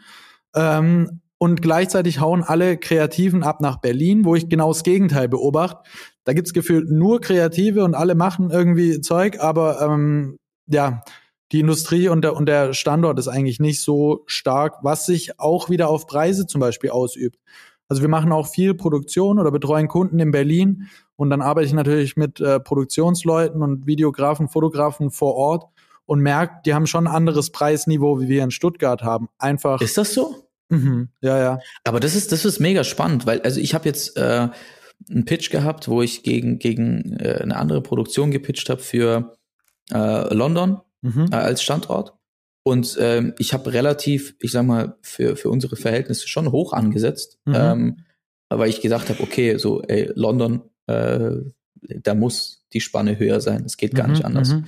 [0.54, 5.88] Ähm, und gleichzeitig hauen alle Kreativen ab nach Berlin, wo ich genau das Gegenteil beobachte.
[6.24, 11.02] Da gibt's gefühlt nur Kreative und alle machen irgendwie Zeug, aber ähm, ja,
[11.52, 15.68] die Industrie und der, und der Standort ist eigentlich nicht so stark, was sich auch
[15.68, 17.38] wieder auf Preise zum Beispiel ausübt.
[17.88, 21.72] Also wir machen auch viel Produktion oder betreuen Kunden in Berlin und dann arbeite ich
[21.72, 25.64] natürlich mit äh, Produktionsleuten und Videografen, Fotografen vor Ort
[26.06, 29.28] und merke, die haben schon ein anderes Preisniveau, wie wir in Stuttgart haben.
[29.38, 29.80] Einfach.
[29.80, 30.48] Ist das so?
[30.68, 31.58] Mhm, ja, ja.
[31.82, 34.48] Aber das ist, das ist mega spannend, weil, also ich habe jetzt äh,
[35.10, 39.36] einen Pitch gehabt, wo ich gegen, gegen äh, eine andere Produktion gepitcht habe für
[39.92, 41.28] äh, London mhm.
[41.32, 42.14] äh, als Standort.
[42.62, 47.38] Und ähm, ich habe relativ, ich sag mal, für, für unsere Verhältnisse schon hoch angesetzt,
[47.46, 47.54] mhm.
[47.56, 47.96] ähm,
[48.50, 51.36] weil ich gesagt habe, okay, so, ey, London, äh,
[51.82, 53.64] da muss die Spanne höher sein.
[53.64, 54.50] Es geht gar mhm, nicht anders.
[54.50, 54.64] Mhm.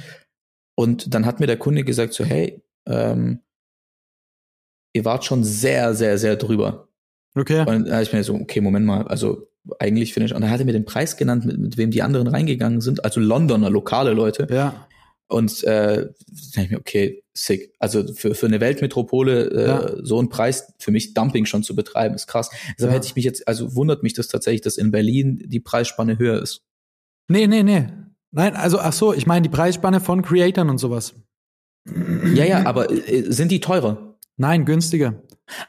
[0.74, 3.40] Und dann hat mir der Kunde gesagt, so, hey, ähm,
[4.94, 6.88] ihr wart schon sehr, sehr, sehr drüber.
[7.34, 7.60] Okay.
[7.60, 10.50] Und da habe ich mir so, okay, Moment mal, also eigentlich finde ich, und dann
[10.50, 13.70] hat er mir den Preis genannt, mit, mit wem die anderen reingegangen sind, also Londoner,
[13.70, 14.46] lokale Leute.
[14.50, 14.86] Ja.
[15.32, 16.08] Und äh,
[16.54, 17.72] denke ich mir, okay, sick.
[17.78, 19.90] Also für, für eine Weltmetropole äh, ja.
[20.02, 22.50] so einen Preis für mich Dumping schon zu betreiben, ist krass.
[22.76, 22.96] Deshalb ja.
[22.96, 26.40] hätte ich mich jetzt, also wundert mich das tatsächlich, dass in Berlin die Preisspanne höher
[26.40, 26.62] ist.
[27.28, 27.88] Nee, nee, nee.
[28.30, 31.14] Nein, also ach so, ich meine die Preisspanne von Creatoren und sowas.
[32.34, 34.16] Ja, ja, aber äh, sind die teurer?
[34.36, 35.22] Nein, günstiger.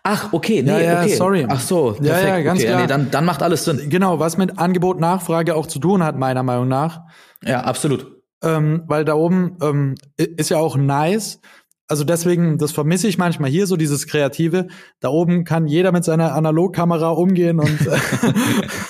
[0.03, 1.15] Ach, okay, nee, ja, ja, okay.
[1.15, 1.45] sorry.
[1.47, 2.05] Ach so, perfekt.
[2.05, 2.69] Ja, ja, ganz okay.
[2.69, 2.81] klar.
[2.81, 3.89] Nee, dann, dann macht alles Sinn.
[3.89, 7.01] Genau, was mit Angebot Nachfrage auch zu tun hat, meiner Meinung nach.
[7.43, 8.12] Ja, absolut.
[8.43, 11.39] Ähm, weil da oben ähm, ist ja auch nice.
[11.87, 14.67] Also deswegen, das vermisse ich manchmal hier, so dieses Kreative.
[14.99, 17.79] Da oben kann jeder mit seiner Analogkamera umgehen und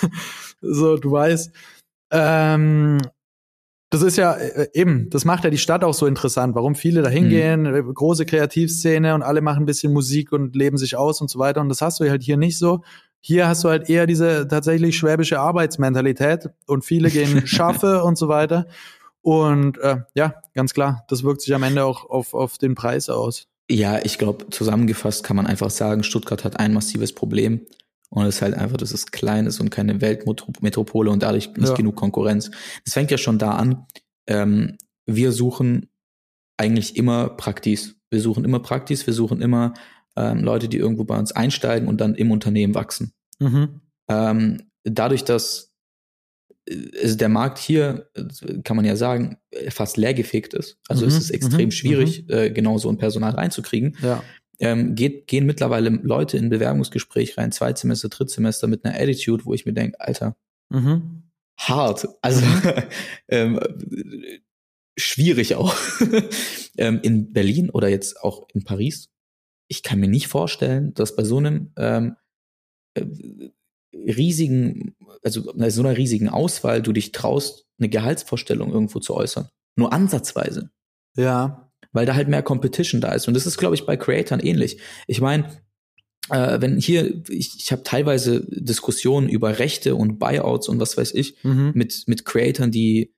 [0.62, 1.52] so, du weißt.
[2.12, 3.00] Ähm,
[3.94, 7.04] das ist ja äh, eben, das macht ja die Stadt auch so interessant, warum viele
[7.04, 7.94] da hingehen, mhm.
[7.94, 11.62] große Kreativszene und alle machen ein bisschen Musik und leben sich aus und so weiter.
[11.62, 12.84] Und das hast du halt hier nicht so.
[13.20, 18.28] Hier hast du halt eher diese tatsächlich schwäbische Arbeitsmentalität und viele gehen schaffe und so
[18.28, 18.66] weiter.
[19.24, 23.10] Und äh, ja, ganz klar, das wirkt sich am Ende auch auf, auf den Preis
[23.10, 23.48] aus.
[23.72, 27.66] Ja, ich glaube, zusammengefasst kann man einfach sagen, Stuttgart hat ein massives Problem.
[28.10, 31.70] Und es ist halt einfach, dass es klein ist und keine Weltmetropole und dadurch nicht
[31.70, 31.74] ja.
[31.74, 32.52] genug Konkurrenz.
[32.86, 33.88] Es fängt ja schon da an.
[34.28, 35.90] Ähm, wir suchen
[36.58, 37.96] eigentlich immer Praktis.
[38.12, 39.74] Wir suchen immer Praktis, wir suchen immer
[40.16, 43.14] ähm, Leute, die irgendwo bei uns einsteigen und dann im Unternehmen wachsen.
[43.40, 43.82] Mhm.
[44.10, 45.73] Ähm, dadurch, dass
[46.66, 48.10] äh, der Markt hier,
[48.64, 49.38] kann man ja sagen,
[49.70, 50.78] fast leergefegt ist.
[50.88, 51.10] Also mhm.
[51.10, 51.72] es ist extrem mhm.
[51.72, 52.34] schwierig, mhm.
[52.34, 53.98] äh, genau so ein Personal reinzukriegen.
[54.02, 54.24] Ja
[54.60, 59.66] ähm, geht, gehen mittlerweile Leute in Bewerbungsgespräch rein, Zweitsemester, Drittsemester mit einer Attitude, wo ich
[59.66, 60.36] mir denke, Alter,
[60.70, 61.24] mhm.
[61.58, 62.08] hart.
[62.22, 62.84] Also mhm.
[63.28, 63.60] ähm,
[64.98, 65.76] schwierig auch.
[66.78, 69.10] ähm, in Berlin oder jetzt auch in Paris.
[69.68, 72.16] Ich kann mir nicht vorstellen, dass bei so einem ähm,
[72.94, 73.06] äh,
[73.94, 79.50] riesigen, also bei so einer riesigen Auswahl du dich traust, eine Gehaltsvorstellung irgendwo zu äußern.
[79.76, 80.70] Nur ansatzweise.
[81.16, 83.28] Ja weil da halt mehr Competition da ist.
[83.28, 84.80] Und das ist, glaube ich, bei Creatoren ähnlich.
[85.08, 85.46] Ich meine,
[86.30, 91.14] äh, wenn hier, ich, ich habe teilweise Diskussionen über Rechte und Buyouts und was weiß
[91.14, 91.72] ich mhm.
[91.76, 93.14] mit, mit Creatoren, die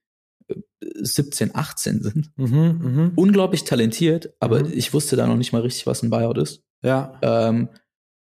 [0.80, 2.30] 17, äh, 18 sind.
[2.36, 3.12] Mhm, mh.
[3.16, 4.72] Unglaublich talentiert, aber mhm.
[4.72, 6.62] ich wusste da noch nicht mal richtig, was ein Buyout ist.
[6.82, 7.18] Ja.
[7.22, 7.68] Ähm,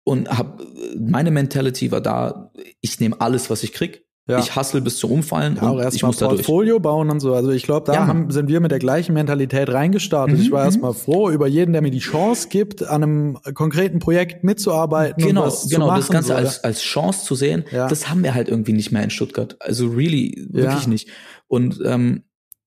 [0.09, 0.63] und hab,
[0.99, 4.05] meine Mentality war da, ich nehme alles, was ich krieg.
[4.27, 4.41] Ja.
[4.41, 7.33] Ich hustle bis zum Umfallen ja, und ich muss da Portfolio bauen und so.
[7.33, 8.07] Also ich glaube, da ja.
[8.07, 10.37] haben, sind wir mit der gleichen Mentalität reingestartet.
[10.37, 10.43] Mhm.
[10.43, 10.67] Ich war mhm.
[10.67, 15.25] erstmal froh über jeden, der mir die Chance gibt, an einem konkreten Projekt mitzuarbeiten.
[15.25, 15.87] Genau, und was genau.
[15.87, 17.89] Zu machen, das Ganze so, als, als Chance zu sehen, ja.
[17.89, 19.57] das haben wir halt irgendwie nicht mehr in Stuttgart.
[19.61, 21.09] Also really, wirklich nicht.
[21.47, 22.25] Und ähm,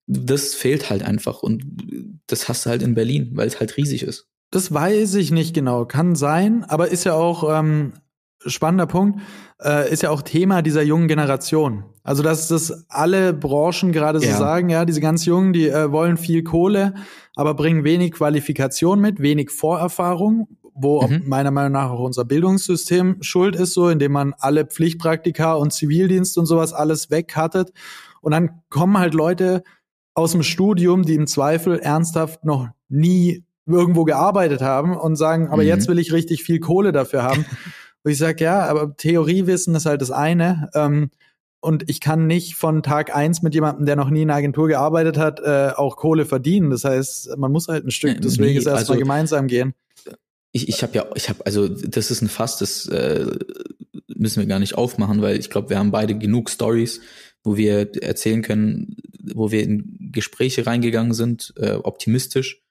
[0.07, 1.43] das fehlt halt einfach.
[1.43, 1.63] Und
[2.25, 4.30] das hast du halt in Berlin, weil es halt riesig ist.
[4.51, 5.85] Das weiß ich nicht genau.
[5.85, 7.93] Kann sein, aber ist ja auch ähm,
[8.45, 9.21] spannender Punkt,
[9.63, 11.85] äh, ist ja auch Thema dieser jungen Generation.
[12.03, 14.37] Also, dass das alle Branchen gerade so ja.
[14.37, 16.95] sagen, ja, diese ganz Jungen, die äh, wollen viel Kohle,
[17.35, 21.23] aber bringen wenig Qualifikation mit, wenig Vorerfahrung, wo mhm.
[21.27, 26.37] meiner Meinung nach auch unser Bildungssystem schuld ist, so, indem man alle Pflichtpraktika und Zivildienst
[26.37, 27.71] und sowas alles weghattet.
[28.21, 29.63] Und dann kommen halt Leute
[30.13, 35.61] aus dem Studium, die im Zweifel ernsthaft noch nie irgendwo gearbeitet haben und sagen, aber
[35.61, 35.67] mhm.
[35.67, 37.45] jetzt will ich richtig viel Kohle dafür haben.
[38.03, 40.69] wo ich sage, ja, aber Theoriewissen ist halt das eine.
[40.73, 41.11] Ähm,
[41.59, 44.67] und ich kann nicht von Tag eins mit jemandem, der noch nie in einer Agentur
[44.67, 46.71] gearbeitet hat, äh, auch Kohle verdienen.
[46.71, 49.75] Das heißt, man muss halt ein Stück des nee, Weges erstmal also, gemeinsam gehen.
[50.53, 53.25] Ich, ich habe ja, ich habe, also das ist ein Fass, das äh,
[54.07, 56.99] müssen wir gar nicht aufmachen, weil ich glaube, wir haben beide genug Stories,
[57.43, 58.97] wo wir erzählen können,
[59.33, 62.63] wo wir in Gespräche reingegangen sind, äh, optimistisch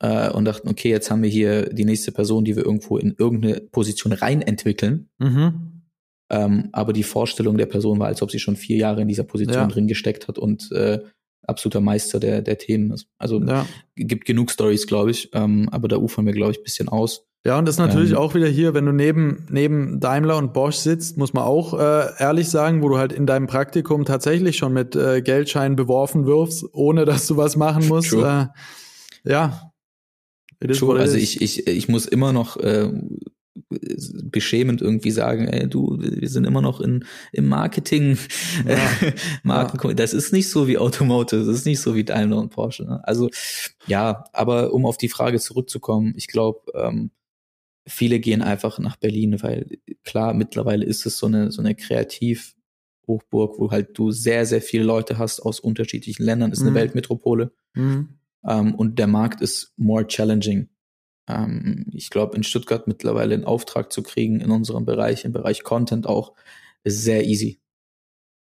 [0.00, 3.14] äh, und dachten, okay, jetzt haben wir hier die nächste Person, die wir irgendwo in
[3.18, 5.08] irgendeine Position rein entwickeln.
[5.18, 5.82] Mhm.
[6.30, 9.24] Ähm, aber die Vorstellung der Person war, als ob sie schon vier Jahre in dieser
[9.24, 9.66] Position ja.
[9.66, 11.00] drin gesteckt hat und äh,
[11.46, 13.08] absoluter Meister der, der Themen ist.
[13.18, 13.66] Also ja.
[13.96, 17.26] gibt genug Stories, glaube ich, ähm, aber da ufern wir, glaube ich, bisschen aus.
[17.46, 20.54] Ja, und das ist natürlich ähm, auch wieder hier, wenn du neben, neben Daimler und
[20.54, 24.56] Bosch sitzt, muss man auch äh, ehrlich sagen, wo du halt in deinem Praktikum tatsächlich
[24.56, 28.14] schon mit äh, Geldscheinen beworfen wirfst, ohne dass du was machen musst.
[28.14, 28.46] Äh,
[29.24, 29.73] ja.
[30.72, 30.98] True.
[30.98, 32.90] Also ich, ich, ich muss immer noch äh,
[34.24, 38.18] beschämend irgendwie sagen, ey, du, wir sind immer noch in, im Marketing,
[38.66, 39.12] ja.
[39.42, 39.94] Marken, ja.
[39.94, 42.84] das ist nicht so wie Automotive, das ist nicht so wie Daimler und Porsche.
[42.84, 43.00] Ne?
[43.06, 43.30] Also
[43.86, 47.10] ja, aber um auf die Frage zurückzukommen, ich glaube, ähm,
[47.86, 52.54] viele gehen einfach nach Berlin, weil klar, mittlerweile ist es so eine, so eine Kreativ-
[53.06, 56.76] Hochburg, wo halt du sehr, sehr viele Leute hast aus unterschiedlichen Ländern, ist eine mhm.
[56.76, 57.52] Weltmetropole.
[57.74, 58.08] Mhm.
[58.46, 60.68] Ähm, und der Markt ist more challenging.
[61.28, 65.62] Ähm, ich glaube, in Stuttgart mittlerweile einen Auftrag zu kriegen in unserem Bereich, im Bereich
[65.62, 66.34] Content auch,
[66.82, 67.60] ist sehr easy.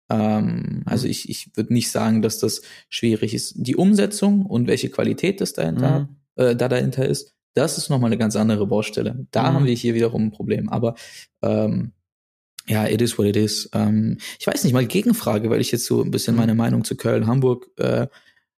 [0.10, 3.53] Ähm, also ich, ich würde nicht sagen, dass das schwierig ist.
[3.58, 6.43] Die Umsetzung und welche Qualität das dahinter, mhm.
[6.43, 9.27] äh, da dahinter ist, das ist nochmal eine ganz andere Baustelle.
[9.32, 9.53] Da mhm.
[9.53, 10.69] haben wir hier wiederum ein Problem.
[10.69, 10.95] Aber
[11.41, 11.91] ähm,
[12.67, 13.69] ja, it is what it is.
[13.73, 16.39] Ähm, ich weiß nicht, mal Gegenfrage, weil ich jetzt so ein bisschen mhm.
[16.39, 18.08] meine Meinung zu Köln, Hamburg äh,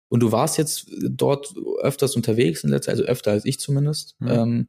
[0.09, 4.17] und du warst jetzt dort öfters unterwegs in letzter Zeit, also öfter als ich zumindest.
[4.21, 4.29] Mhm.
[4.29, 4.69] Ähm,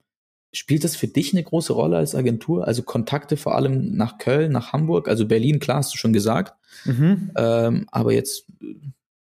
[0.53, 2.65] spielt das für dich eine große Rolle als Agentur?
[2.67, 6.55] Also Kontakte vor allem nach Köln, nach Hamburg, also Berlin, klar, hast du schon gesagt.
[6.85, 7.31] Mhm.
[7.35, 8.45] Ähm, aber jetzt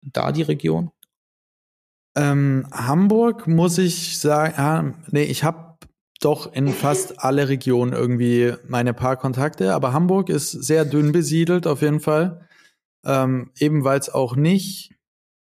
[0.01, 0.91] da die Region?
[2.15, 5.77] Ähm, Hamburg muss ich sagen, ja, nee, ich habe
[6.21, 11.67] doch in fast alle Regionen irgendwie meine paar Kontakte, aber Hamburg ist sehr dünn besiedelt
[11.67, 12.47] auf jeden Fall.
[13.03, 14.94] Ähm, eben weil es auch nicht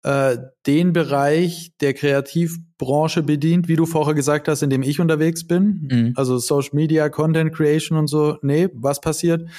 [0.07, 5.45] äh, den Bereich der Kreativbranche bedient, wie du vorher gesagt hast, in dem ich unterwegs
[5.45, 5.89] bin.
[5.91, 6.13] Mhm.
[6.15, 8.37] Also Social Media, Content Creation und so.
[8.41, 9.49] Nee, was passiert?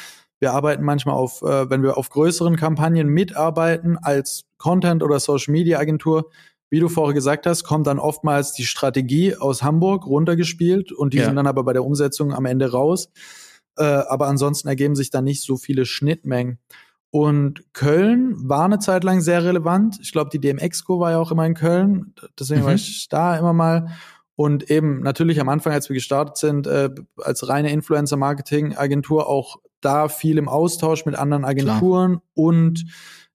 [0.41, 5.53] Wir arbeiten manchmal auf, äh, wenn wir auf größeren Kampagnen mitarbeiten als Content- oder Social
[5.53, 6.31] Media Agentur,
[6.71, 11.19] wie du vorher gesagt hast, kommt dann oftmals die Strategie aus Hamburg runtergespielt und die
[11.19, 11.27] ja.
[11.27, 13.11] sind dann aber bei der Umsetzung am Ende raus.
[13.77, 16.59] Äh, aber ansonsten ergeben sich da nicht so viele Schnittmengen.
[17.11, 19.99] Und Köln war eine Zeit lang sehr relevant.
[20.03, 22.15] Ich glaube, die DMX-Co war ja auch immer in Köln.
[22.39, 22.67] Deswegen mhm.
[22.67, 23.89] war ich da immer mal.
[24.37, 30.09] Und eben natürlich am Anfang, als wir gestartet sind, äh, als reine Influencer-Marketing-Agentur auch da
[30.09, 32.23] viel im Austausch mit anderen Agenturen Klar.
[32.35, 32.85] und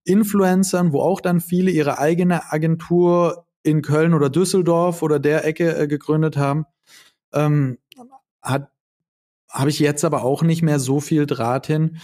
[0.06, 5.78] Influencern, wo auch dann viele ihre eigene Agentur in Köln oder Düsseldorf oder der Ecke
[5.78, 6.66] äh, gegründet haben.
[7.34, 7.80] Ähm,
[8.42, 8.70] hat
[9.54, 11.98] habe ich jetzt aber auch nicht mehr so viel Draht hin.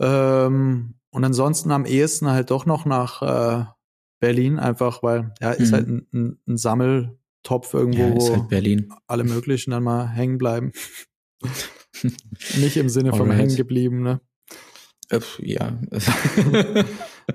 [0.00, 3.64] Ähm, und ansonsten am ehesten halt doch noch nach äh,
[4.18, 5.74] Berlin, einfach weil, ja, ist mhm.
[5.74, 8.92] halt ein, ein, ein, Sammeltopf irgendwo, ja, wo halt Berlin.
[9.06, 10.72] alle möglichen dann mal hängen bleiben.
[12.56, 14.20] Nicht im Sinne von hängen geblieben, ne?
[15.08, 15.68] Äh, ja.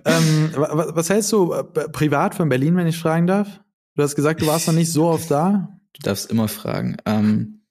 [0.05, 3.61] ähm, was hältst du äh, privat von Berlin, wenn ich fragen darf?
[3.95, 5.79] Du hast gesagt, du warst noch nicht so oft da.
[5.93, 6.97] Du darfst immer fragen.
[7.05, 7.61] Ähm,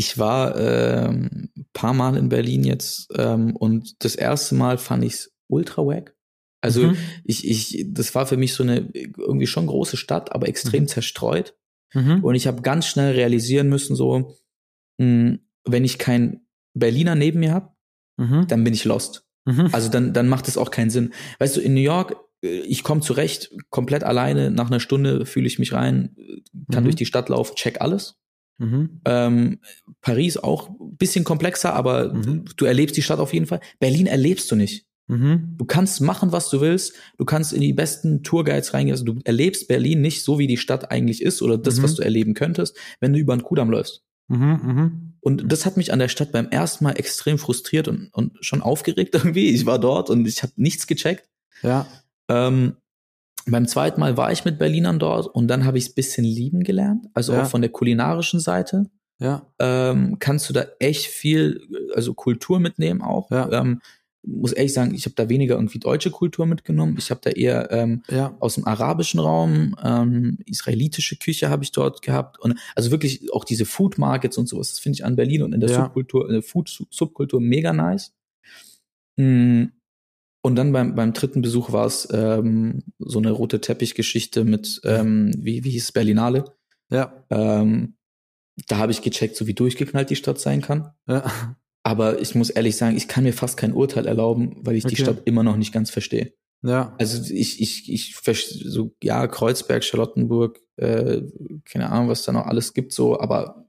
[0.00, 5.12] ich war ähm, paar Mal in Berlin jetzt ähm, und das erste Mal fand ich
[5.12, 6.16] es ultra wack.
[6.62, 6.96] Also mhm.
[7.22, 10.88] ich, ich, das war für mich so eine irgendwie schon große Stadt, aber extrem mhm.
[10.88, 11.54] zerstreut.
[11.92, 12.24] Mhm.
[12.24, 14.38] Und ich habe ganz schnell realisieren müssen, so,
[14.96, 17.68] mh, hm, wenn ich kein Berliner neben mir habe,
[18.16, 18.46] mhm.
[18.48, 19.26] dann bin ich lost.
[19.44, 19.68] Mhm.
[19.72, 21.12] Also dann, dann macht es auch keinen Sinn.
[21.40, 25.46] Weißt du, in New York, äh, ich komme zurecht, komplett alleine, nach einer Stunde fühle
[25.46, 26.16] ich mich rein,
[26.72, 26.86] kann mhm.
[26.86, 28.19] durch die Stadt laufen, check alles.
[28.60, 29.00] Mhm.
[29.06, 29.58] Ähm,
[30.02, 32.44] Paris auch ein bisschen komplexer, aber mhm.
[32.56, 33.60] du erlebst die Stadt auf jeden Fall.
[33.78, 34.86] Berlin erlebst du nicht.
[35.08, 35.54] Mhm.
[35.56, 36.92] Du kannst machen, was du willst.
[37.16, 38.92] Du kannst in die besten Tourguides reingehen.
[38.92, 41.96] Also du erlebst Berlin nicht so, wie die Stadt eigentlich ist oder das, was mhm.
[41.96, 44.04] du erleben könntest, wenn du über einen Kudamm läufst.
[44.28, 45.14] Mhm.
[45.20, 48.60] Und das hat mich an der Stadt beim ersten Mal extrem frustriert und, und schon
[48.60, 49.48] aufgeregt irgendwie.
[49.48, 51.28] Ich war dort und ich habe nichts gecheckt.
[51.62, 51.86] Ja.
[52.28, 52.76] Ähm,
[53.50, 56.62] beim zweiten Mal war ich mit Berlinern dort und dann habe ich es bisschen lieben
[56.62, 57.42] gelernt, also ja.
[57.42, 58.90] auch von der kulinarischen Seite.
[59.18, 59.46] Ja.
[59.58, 61.60] Ähm, kannst du da echt viel,
[61.94, 63.30] also Kultur mitnehmen auch.
[63.30, 63.50] Ja.
[63.52, 63.80] Ähm,
[64.22, 66.96] muss ehrlich sagen, ich habe da weniger irgendwie deutsche Kultur mitgenommen.
[66.98, 68.36] Ich habe da eher ähm, ja.
[68.38, 73.44] aus dem arabischen Raum, ähm, israelitische Küche habe ich dort gehabt und also wirklich auch
[73.44, 74.70] diese Food Markets und sowas.
[74.70, 75.76] Das finde ich an Berlin und in der ja.
[75.76, 78.12] Subkultur, in der Food Subkultur mega nice.
[79.16, 79.72] Mhm.
[80.42, 85.32] Und dann beim, beim dritten Besuch war es ähm, so eine rote Teppichgeschichte mit, ähm,
[85.36, 86.44] wie, wie hieß es, Berlinale.
[86.90, 87.24] Ja.
[87.30, 87.96] Ähm,
[88.68, 90.92] da habe ich gecheckt, so wie durchgeknallt die Stadt sein kann.
[91.06, 91.56] Ja.
[91.82, 94.94] Aber ich muss ehrlich sagen, ich kann mir fast kein Urteil erlauben, weil ich okay.
[94.94, 96.34] die Stadt immer noch nicht ganz verstehe.
[96.62, 96.94] Ja.
[96.98, 98.16] Also ich, ich, ich
[98.64, 101.22] so, ja, Kreuzberg, Charlottenburg, äh,
[101.64, 103.66] keine Ahnung, was da noch alles gibt, so, aber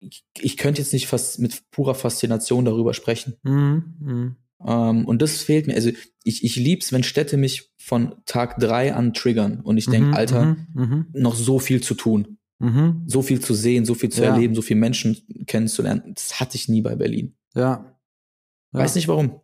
[0.00, 3.34] ich, ich könnte jetzt nicht fast mit purer Faszination darüber sprechen.
[3.42, 3.94] Mhm.
[4.00, 4.36] Mhm.
[4.64, 5.74] Ähm, und das fehlt mir.
[5.74, 5.90] Also
[6.24, 10.14] ich, ich lieb's, wenn Städte mich von Tag drei an triggern und ich denke, mhm,
[10.14, 11.06] Alter, mhm, mhm.
[11.12, 12.38] noch so viel zu tun.
[12.58, 13.04] Mhm.
[13.06, 14.30] So viel zu sehen, so viel zu ja.
[14.30, 16.12] erleben, so viele Menschen kennenzulernen.
[16.14, 17.36] Das hatte ich nie bei Berlin.
[17.54, 17.62] Ja.
[17.62, 18.80] ja.
[18.80, 19.40] Weiß nicht warum.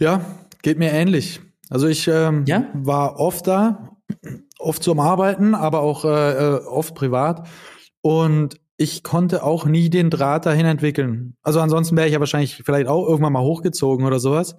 [0.00, 0.24] Ja,
[0.62, 1.40] geht mir ähnlich.
[1.68, 2.70] Also ich ähm, ja?
[2.72, 3.96] war oft da,
[4.58, 7.46] oft zum Arbeiten, aber auch äh, äh oft privat.
[8.00, 11.36] Und ich konnte auch nie den Draht dahin entwickeln.
[11.42, 14.56] Also ansonsten wäre ich ja wahrscheinlich vielleicht auch irgendwann mal hochgezogen oder sowas.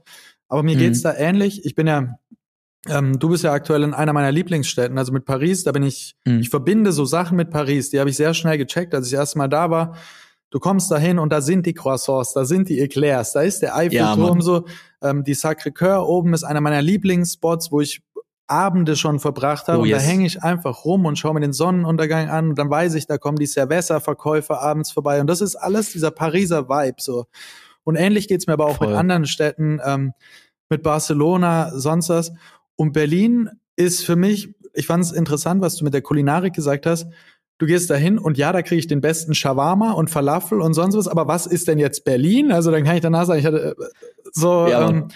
[0.48, 0.80] Aber mir mhm.
[0.80, 1.66] geht's da ähnlich.
[1.66, 2.20] Ich bin ja,
[2.88, 5.64] ähm, du bist ja aktuell in einer meiner Lieblingsstädten, also mit Paris.
[5.64, 6.40] Da bin ich, mhm.
[6.40, 7.90] ich verbinde so Sachen mit Paris.
[7.90, 9.98] Die habe ich sehr schnell gecheckt, als ich das erste Mal da war.
[10.52, 13.76] Du kommst dahin und da sind die Croissants, da sind die Eclairs, da ist der
[13.76, 14.66] Eiffelturm ja, so.
[15.02, 18.04] Ähm, die Sacré-Cœur oben ist einer meiner Lieblingsspots, wo ich
[18.52, 19.80] Abende schon verbracht habe.
[19.80, 20.04] Oh, und yes.
[20.04, 22.50] da hänge ich einfach rum und schaue mir den Sonnenuntergang an.
[22.50, 25.22] Und dann weiß ich, da kommen die Cerveza-Verkäufer abends vorbei.
[25.22, 27.26] Und das ist alles dieser Pariser Vibe so.
[27.84, 28.88] Und ähnlich geht's mir aber auch Voll.
[28.88, 30.14] mit anderen Städten, ähm,
[30.70, 32.32] mit Barcelona, sonst was.
[32.76, 36.86] Und Berlin ist für mich, ich fand es interessant, was du mit der Kulinarik gesagt
[36.86, 37.08] hast.
[37.58, 40.98] Du gehst dahin und ja, da kriege ich den besten Shawarma und Falafel und sonst
[40.98, 41.08] was.
[41.08, 42.52] Aber was ist denn jetzt Berlin?
[42.52, 43.84] Also dann kann ich danach sagen, ich hatte äh,
[44.32, 44.90] so ja.
[44.90, 45.14] ähm, äh,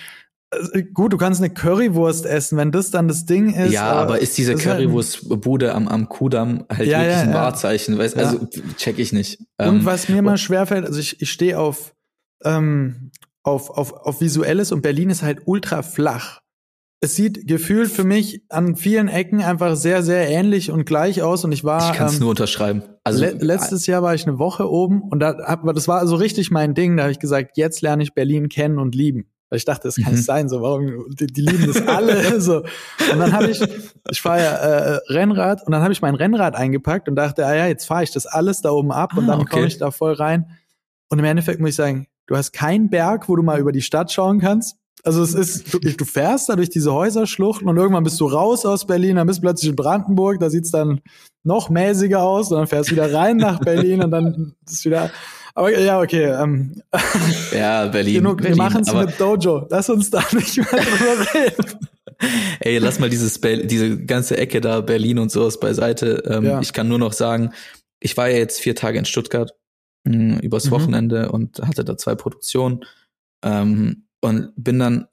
[0.93, 3.73] gut, du kannst eine Currywurst essen, wenn das dann das Ding ist.
[3.73, 7.97] Ja, aber ist diese halt Currywurstbude am, am Kudamm halt ja, wirklich ja, ein Wahrzeichen?
[7.97, 9.39] Weißt, also check ich nicht.
[9.57, 11.93] Und ähm, was mir mal schwerfällt, also ich, ich stehe auf,
[12.43, 13.11] ähm,
[13.43, 16.41] auf, auf, auf Visuelles und Berlin ist halt ultra flach.
[17.01, 21.43] Es sieht gefühlt für mich an vielen Ecken einfach sehr, sehr ähnlich und gleich aus.
[21.43, 21.91] Und ich war.
[21.91, 22.83] Ich kann es ähm, nur unterschreiben.
[23.03, 26.15] Also le letztes Jahr war ich eine Woche oben und da, aber das war so
[26.15, 26.97] richtig mein Ding.
[26.97, 29.27] Da habe ich gesagt, jetzt lerne ich Berlin kennen und lieben.
[29.49, 30.15] Weil ich dachte, das kann mhm.
[30.17, 32.57] nicht sein, so warum die, die lieben das alle so.
[33.11, 33.61] Und dann habe ich,
[34.09, 37.55] ich fahre ja äh, Rennrad und dann habe ich mein Rennrad eingepackt und dachte, ah
[37.55, 39.49] ja, jetzt fahre ich das alles da oben ab und ah, dann okay.
[39.51, 40.49] komme ich da voll rein.
[41.09, 43.83] Und im Endeffekt muss ich sagen, du hast keinen Berg, wo du mal über die
[43.83, 44.77] Stadt schauen kannst.
[45.03, 48.65] Also es ist, du, du fährst da durch diese Häuserschluchten und irgendwann bist du raus
[48.65, 51.01] aus Berlin, dann bist du plötzlich in Brandenburg, da sieht's dann
[51.43, 55.11] noch mäßiger aus und dann fährst du wieder rein nach Berlin und dann ist wieder
[55.55, 56.25] aber ja, okay.
[56.25, 56.81] Ähm,
[57.53, 58.15] ja, Berlin.
[58.15, 59.65] Genug, wir machen es mit Dojo.
[59.69, 61.79] Lass uns da nicht mehr drüber reden.
[62.59, 66.23] Ey, lass mal dieses diese ganze Ecke da, Berlin und sowas beiseite.
[66.27, 66.59] Ähm, ja.
[66.61, 67.53] Ich kann nur noch sagen,
[67.99, 69.53] ich war ja jetzt vier Tage in Stuttgart
[70.03, 70.71] mh, hm, übers mhm.
[70.71, 72.83] Wochenende und hatte da zwei Produktionen
[73.43, 75.07] ähm, und bin dann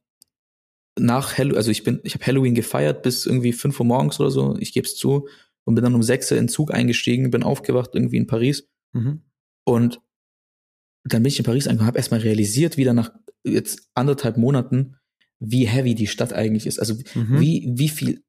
[0.98, 4.30] nach Halloween, also ich bin, ich habe Halloween gefeiert bis irgendwie fünf Uhr morgens oder
[4.30, 5.28] so, ich gebe es zu,
[5.64, 8.68] und bin dann um sechs Uhr in den Zug eingestiegen, bin aufgewacht irgendwie in Paris
[8.92, 9.22] mhm.
[9.64, 10.00] und
[11.04, 13.12] dann bin ich in Paris angekommen, habe erstmal realisiert, wieder nach
[13.44, 14.96] jetzt anderthalb Monaten,
[15.40, 16.78] wie heavy die Stadt eigentlich ist.
[16.78, 17.40] Also mhm.
[17.40, 18.22] wie, wie viel,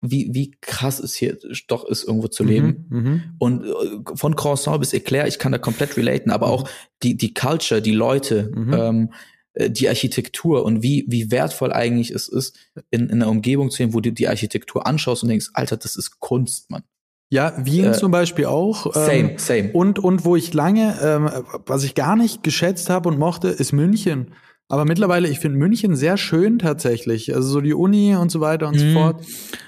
[0.00, 2.86] wie, wie krass es hier doch ist, irgendwo zu leben.
[2.88, 2.98] Mhm.
[2.98, 3.22] mhm.
[3.38, 6.52] Und äh, von Croissant bis Eclair, ich kann da komplett relaten, aber mhm.
[6.52, 6.70] auch
[7.02, 8.72] die, die Culture, die Leute, mhm.
[8.72, 9.12] ähm,
[9.54, 12.56] äh, die Architektur und wie, wie wertvoll eigentlich es ist,
[12.90, 15.96] in, in einer Umgebung zu sein, wo du die Architektur anschaust und denkst, Alter, das
[15.96, 16.84] ist Kunst, Mann.
[17.30, 18.86] Ja, Wien äh, zum Beispiel auch.
[18.86, 19.72] Ähm, same, same.
[19.72, 21.30] Und, und wo ich lange, ähm,
[21.64, 24.32] was ich gar nicht geschätzt habe und mochte, ist München.
[24.68, 27.34] Aber mittlerweile, ich finde München sehr schön tatsächlich.
[27.34, 28.78] Also so die Uni und so weiter und mhm.
[28.78, 29.24] so fort.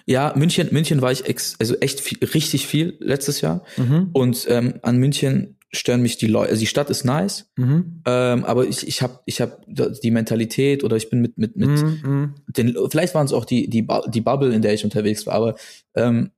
[0.06, 3.64] Ja, München, München war ich ex, also echt viel, richtig viel letztes Jahr.
[3.76, 4.10] Mhm.
[4.12, 6.50] Und ähm, an München stören mich die Leute.
[6.50, 8.02] Also die Stadt ist nice, mhm.
[8.06, 11.70] ähm, aber ich, ich habe ich hab die Mentalität oder ich bin mit mit mit
[11.70, 12.34] mhm, mhm.
[12.46, 12.76] den.
[12.90, 15.54] Vielleicht waren es auch die die die Bubble, in der ich unterwegs war, aber
[15.94, 16.30] ähm,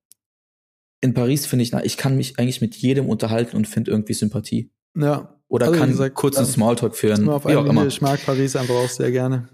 [1.05, 4.15] in Paris finde ich, na, ich kann mich eigentlich mit jedem unterhalten und finde irgendwie
[4.15, 4.71] Sympathie.
[4.97, 5.39] Ja.
[5.49, 7.29] Oder also, kann gesagt, kurzen Smalltalk führen.
[7.29, 7.87] Auf wie auch immer.
[7.87, 9.49] Ich mag Paris einfach auch sehr gerne.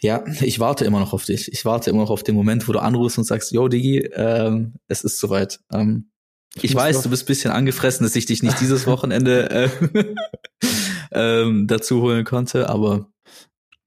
[0.00, 1.52] Ja, ich warte immer noch auf dich.
[1.52, 4.74] Ich warte immer noch auf den Moment, wo du anrufst und sagst, yo, Digi, ähm,
[4.86, 5.60] es ist soweit.
[5.72, 6.10] Ähm,
[6.54, 9.68] ich, ich weiß, du bist bisschen angefressen, dass ich dich nicht dieses Wochenende äh,
[11.12, 13.11] ähm, dazu holen konnte, aber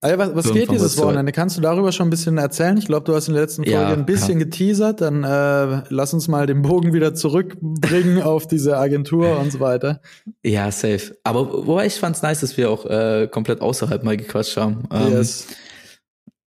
[0.02, 1.32] also was, was geht dieses Wochenende?
[1.32, 2.78] Kannst du darüber schon ein bisschen erzählen?
[2.78, 4.46] Ich glaube, du hast in der letzten Folge ja, ein bisschen ja.
[4.46, 5.02] geteasert.
[5.02, 10.02] Dann äh, lass uns mal den Bogen wieder zurückbringen auf diese Agentur und so weiter.
[10.44, 11.18] Ja, safe.
[11.24, 14.84] Aber wobei ich fand's nice, dass wir auch äh, komplett außerhalb mal gequatscht haben.
[14.92, 15.48] Ähm, yes.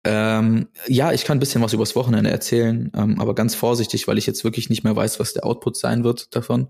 [0.05, 4.19] Ähm, ja, ich kann ein bisschen was übers Wochenende erzählen, ähm, aber ganz vorsichtig, weil
[4.19, 6.69] ich jetzt wirklich nicht mehr weiß, was der Output sein wird davon.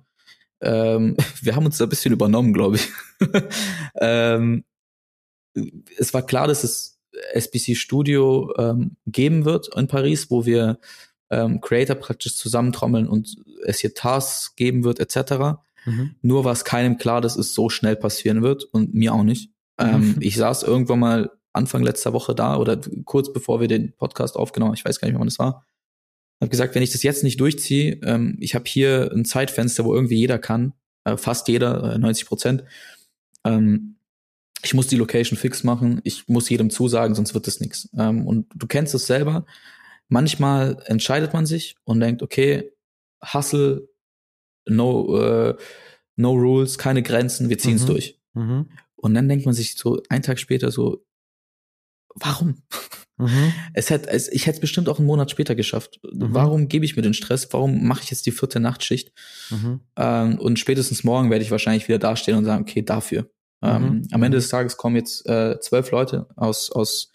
[0.62, 2.88] Ähm, wir haben uns da ein bisschen übernommen, glaube ich.
[4.00, 4.64] ähm,
[5.98, 6.98] es war klar, dass es
[7.32, 10.78] SBC Studio ähm, geben wird in Paris, wo wir
[11.30, 15.58] ähm, Creator praktisch zusammentrommeln und es hier Tasks geben wird, etc.
[15.84, 16.14] Mhm.
[16.22, 19.50] Nur war es keinem klar, dass es so schnell passieren wird und mir auch nicht.
[19.78, 20.16] Ähm, mhm.
[20.20, 24.70] ich saß irgendwann mal Anfang letzter Woche da oder kurz bevor wir den Podcast aufgenommen
[24.70, 25.64] haben, ich weiß gar nicht mehr, wann es war,
[26.40, 29.94] habe gesagt, wenn ich das jetzt nicht durchziehe, ähm, ich habe hier ein Zeitfenster, wo
[29.94, 32.64] irgendwie jeder kann, äh, fast jeder, äh, 90 Prozent.
[33.44, 33.95] Ähm,
[34.62, 37.88] ich muss die Location fix machen, ich muss jedem zusagen, sonst wird das nichts.
[37.96, 39.46] Ähm, und du kennst es selber.
[40.08, 42.72] Manchmal entscheidet man sich und denkt, okay,
[43.22, 43.88] Hustle,
[44.66, 45.56] no, äh,
[46.16, 47.86] no rules, keine Grenzen, wir ziehen es mhm.
[47.86, 48.20] durch.
[48.34, 48.70] Mhm.
[48.96, 51.04] Und dann denkt man sich so einen Tag später so,
[52.14, 52.62] warum?
[53.18, 53.52] Mhm.
[53.72, 56.00] Es hätte, es, ich hätte es bestimmt auch einen Monat später geschafft.
[56.02, 56.34] Mhm.
[56.34, 57.48] Warum gebe ich mir den Stress?
[57.52, 59.12] Warum mache ich jetzt die vierte Nachtschicht?
[59.50, 59.80] Mhm.
[59.96, 63.30] Ähm, und spätestens morgen werde ich wahrscheinlich wieder dastehen und sagen, okay, dafür.
[63.62, 64.08] Ähm, mhm.
[64.12, 67.10] am Ende des Tages kommen jetzt äh, zwölf Leute aus, aus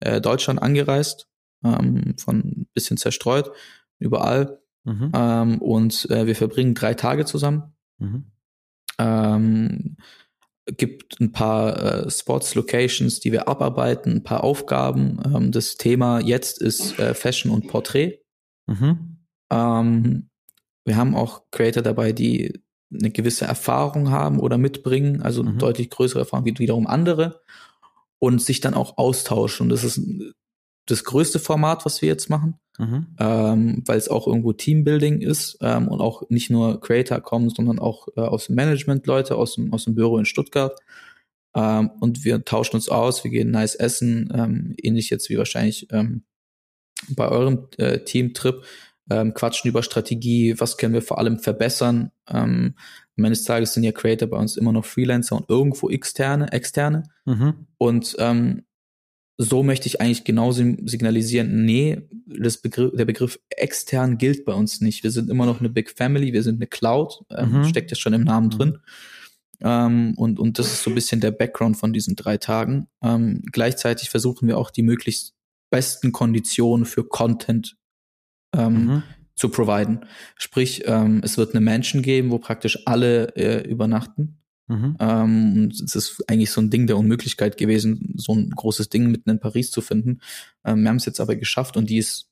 [0.00, 1.28] äh, Deutschland angereist,
[1.64, 3.50] ähm, von bisschen zerstreut,
[3.98, 4.60] überall.
[4.84, 5.10] Mhm.
[5.14, 7.74] Ähm, und äh, wir verbringen drei Tage zusammen.
[7.98, 8.26] Mhm.
[8.98, 9.96] Ähm,
[10.66, 15.20] gibt ein paar äh, Spots, Locations, die wir abarbeiten, ein paar Aufgaben.
[15.24, 18.20] Ähm, das Thema jetzt ist äh, Fashion und Porträt.
[18.66, 19.18] Mhm.
[19.48, 22.60] Wir haben auch Creator dabei, die
[22.92, 25.58] eine gewisse Erfahrung haben oder mitbringen, also mhm.
[25.58, 27.40] deutlich größere Erfahrung wie wiederum andere
[28.18, 29.64] und sich dann auch austauschen.
[29.64, 30.00] Und das ist
[30.86, 33.06] das größte Format, was wir jetzt machen, mhm.
[33.18, 37.78] ähm, weil es auch irgendwo Teambuilding ist ähm, und auch nicht nur Creator kommen, sondern
[37.78, 40.78] auch äh, aus dem Management Leute aus dem, aus dem Büro in Stuttgart.
[41.54, 45.88] Ähm, und wir tauschen uns aus, wir gehen nice essen, ähm, ähnlich jetzt wie wahrscheinlich
[45.90, 46.22] ähm,
[47.08, 48.62] bei eurem äh, Teamtrip,
[49.10, 52.10] ähm, quatschen über Strategie, was können wir vor allem verbessern.
[52.28, 52.74] Ähm,
[53.16, 56.52] am Ende des Tages sind ja Creator bei uns immer noch Freelancer und irgendwo externe,
[56.52, 57.04] externe.
[57.24, 57.66] Mhm.
[57.78, 58.64] Und ähm,
[59.38, 64.80] so möchte ich eigentlich genauso signalisieren, nee, das Begriff, der Begriff extern gilt bei uns
[64.80, 65.04] nicht.
[65.04, 67.64] Wir sind immer noch eine Big Family, wir sind eine Cloud, ähm, mhm.
[67.64, 68.78] steckt ja schon im Namen drin.
[69.60, 72.88] Ähm, und, und das ist so ein bisschen der Background von diesen drei Tagen.
[73.02, 75.34] Ähm, gleichzeitig versuchen wir auch die möglichst
[75.70, 77.76] besten Konditionen für Content
[78.56, 79.02] ähm, mhm.
[79.34, 80.06] zu providen.
[80.36, 84.38] Sprich, ähm, es wird eine Menschen geben, wo praktisch alle äh, übernachten.
[84.68, 84.96] Mhm.
[84.98, 89.30] Ähm, es ist eigentlich so ein Ding der Unmöglichkeit gewesen, so ein großes Ding mitten
[89.30, 90.20] in Paris zu finden.
[90.64, 92.30] Ähm, wir haben es jetzt aber geschafft und die ist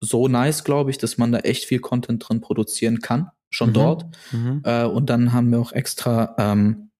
[0.00, 3.74] so nice, glaube ich, dass man da echt viel Content drin produzieren kann, schon mhm.
[3.74, 4.06] dort.
[4.30, 4.62] Mhm.
[4.64, 6.90] Äh, und dann haben wir auch extra ähm,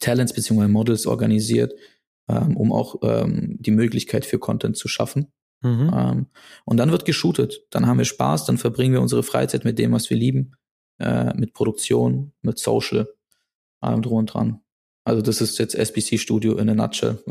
[0.00, 0.68] Talents bzw.
[0.68, 1.72] Models organisiert,
[2.28, 5.32] ähm, um auch ähm, die Möglichkeit für Content zu schaffen.
[5.66, 5.90] Mhm.
[5.94, 6.26] Ähm,
[6.64, 7.66] und dann wird geshootet.
[7.70, 10.52] Dann haben wir Spaß, dann verbringen wir unsere Freizeit mit dem, was wir lieben,
[10.98, 13.08] äh, mit Produktion, mit Social
[13.80, 14.60] allem drum und dran.
[15.04, 17.22] Also das ist jetzt SBC Studio in a nutshell.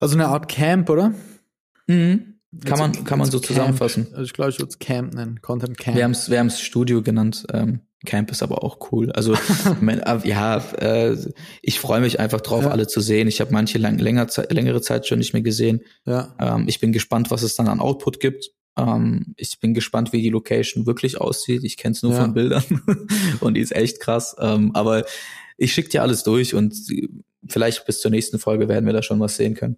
[0.00, 1.14] also eine Art Camp, oder?
[1.86, 2.40] Mhm.
[2.64, 4.08] Kann man, kann man so zusammenfassen.
[4.10, 5.96] Also ich glaube, ich würde es Camp nennen, Content Camp.
[5.96, 7.46] Wir haben es wir haben's Studio genannt.
[7.52, 9.12] Ähm, Camp ist aber auch cool.
[9.12, 9.34] Also
[9.82, 11.16] äh, ja, äh,
[11.62, 12.70] ich freue mich einfach drauf, ja.
[12.70, 13.28] alle zu sehen.
[13.28, 15.82] Ich habe manche lang, länger, längere Zeit schon nicht mehr gesehen.
[16.06, 16.34] Ja.
[16.38, 18.50] Ähm, ich bin gespannt, was es dann an Output gibt.
[18.76, 21.64] Ähm, ich bin gespannt, wie die Location wirklich aussieht.
[21.64, 22.22] Ich kenne es nur ja.
[22.22, 22.64] von Bildern
[23.40, 24.34] und die ist echt krass.
[24.38, 25.04] Ähm, aber
[25.56, 26.74] ich schicke dir alles durch und
[27.46, 29.76] vielleicht bis zur nächsten Folge werden wir da schon was sehen können.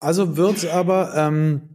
[0.00, 1.73] Also wird's aber ähm,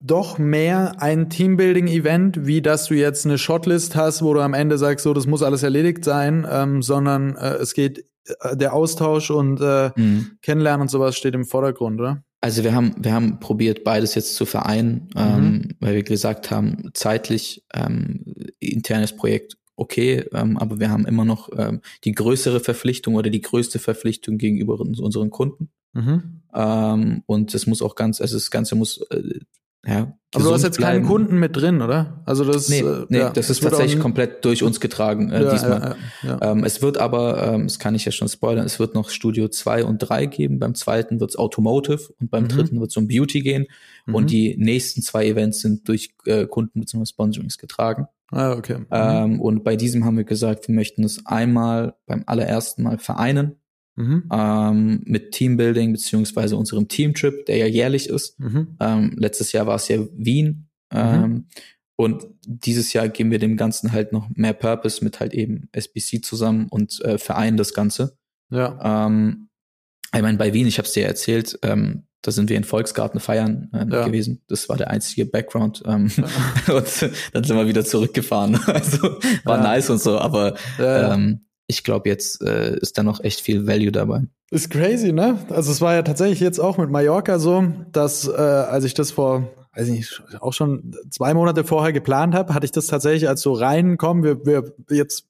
[0.00, 4.78] doch mehr ein Teambuilding-Event, wie dass du jetzt eine Shotlist hast, wo du am Ende
[4.78, 8.04] sagst, so das muss alles erledigt sein, ähm, sondern äh, es geht
[8.40, 10.38] äh, der Austausch und äh, mhm.
[10.42, 12.22] Kennenlernen und sowas steht im Vordergrund, oder?
[12.40, 15.20] Also wir haben, wir haben probiert, beides jetzt zu vereinen, mhm.
[15.20, 18.24] ähm, weil wir gesagt haben, zeitlich ähm,
[18.58, 23.40] internes Projekt okay, ähm, aber wir haben immer noch ähm, die größere Verpflichtung oder die
[23.40, 25.70] größte Verpflichtung gegenüber unseren Kunden.
[25.92, 26.42] Mhm.
[26.54, 29.40] Ähm, und das muss auch ganz, also das Ganze muss äh,
[29.86, 31.02] ja, aber du hast jetzt bleiben.
[31.02, 32.22] keinen Kunden mit drin, oder?
[32.26, 35.52] Also das, nee, äh, nee ja, das ist tatsächlich komplett durch uns getragen äh, ja,
[35.52, 35.96] diesmal.
[36.22, 39.10] Ja, ähm, es wird aber, ähm, das kann ich ja schon spoilern, es wird noch
[39.10, 40.58] Studio 2 und 3 geben.
[40.58, 42.48] Beim zweiten wird's Automotive und beim mhm.
[42.48, 43.66] dritten wird's um Beauty gehen.
[44.06, 44.14] Mhm.
[44.14, 47.06] Und die nächsten zwei Events sind durch äh, Kunden bzw.
[47.06, 48.08] Sponsorings getragen.
[48.30, 48.78] Ah, okay.
[48.78, 48.86] Mhm.
[48.90, 53.56] Ähm, und bei diesem haben wir gesagt, wir möchten es einmal beim allerersten Mal vereinen
[53.96, 54.28] Mhm.
[54.32, 58.38] Ähm, mit Teambuilding beziehungsweise unserem Teamtrip, der ja jährlich ist.
[58.40, 58.76] Mhm.
[58.80, 60.68] Ähm, letztes Jahr war es ja Wien.
[60.92, 61.46] Ähm, mhm.
[61.96, 66.24] Und dieses Jahr geben wir dem Ganzen halt noch mehr Purpose mit halt eben SBC
[66.24, 68.18] zusammen und äh, vereinen das Ganze.
[68.50, 69.06] Ja.
[69.06, 69.48] Ähm,
[70.14, 72.64] ich meine, bei Wien, ich habe es dir ja erzählt, ähm, da sind wir in
[72.64, 74.06] Volksgarten feiern äh, ja.
[74.06, 74.42] gewesen.
[74.48, 75.82] Das war der einzige Background.
[75.86, 76.74] Ähm, ja.
[76.74, 78.58] und dann sind wir wieder zurückgefahren.
[78.66, 79.62] Also war ja.
[79.62, 83.92] nice und so, aber ähm, ich glaube, jetzt äh, ist da noch echt viel Value
[83.92, 84.22] dabei.
[84.50, 85.38] Ist crazy, ne?
[85.48, 89.10] Also es war ja tatsächlich jetzt auch mit Mallorca so, dass äh, als ich das
[89.10, 93.42] vor weiß nicht, auch schon zwei Monate vorher geplant habe, hatte ich das tatsächlich als
[93.42, 95.26] so reinkommen, wir, wir jetzt,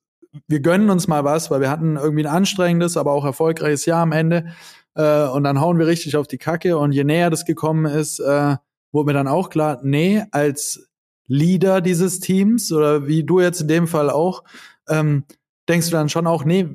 [0.48, 4.02] wir gönnen uns mal was, weil wir hatten irgendwie ein anstrengendes, aber auch erfolgreiches Jahr
[4.02, 4.46] am Ende.
[4.94, 6.76] Äh, und dann hauen wir richtig auf die Kacke.
[6.78, 8.56] Und je näher das gekommen ist, äh,
[8.92, 10.88] wurde mir dann auch klar, nee, als
[11.26, 14.44] Leader dieses Teams oder wie du jetzt in dem Fall auch,
[14.88, 15.24] ähm,
[15.68, 16.68] denkst du dann schon auch, nee,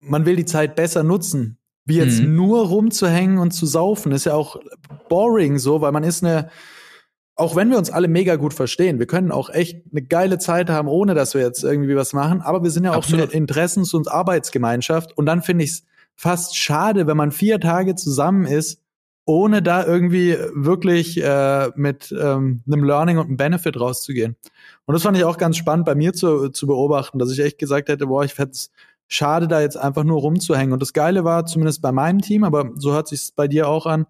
[0.00, 1.58] man will die Zeit besser nutzen.
[1.84, 2.36] Wie jetzt mhm.
[2.36, 4.56] nur rumzuhängen und zu saufen, ist ja auch
[5.08, 6.50] boring so, weil man ist eine,
[7.34, 10.68] auch wenn wir uns alle mega gut verstehen, wir können auch echt eine geile Zeit
[10.68, 13.30] haben, ohne dass wir jetzt irgendwie was machen, aber wir sind ja auch Absolut.
[13.30, 15.84] eine Interessens- und Arbeitsgemeinschaft und dann finde ich es
[16.14, 18.82] fast schade, wenn man vier Tage zusammen ist,
[19.24, 24.36] ohne da irgendwie wirklich äh, mit ähm, einem Learning und einem Benefit rauszugehen.
[24.90, 27.58] Und das fand ich auch ganz spannend bei mir zu, zu beobachten, dass ich echt
[27.58, 28.72] gesagt hätte, boah, ich fände es
[29.06, 30.72] schade, da jetzt einfach nur rumzuhängen.
[30.72, 33.86] Und das Geile war, zumindest bei meinem Team, aber so hört sich bei dir auch
[33.86, 34.06] an,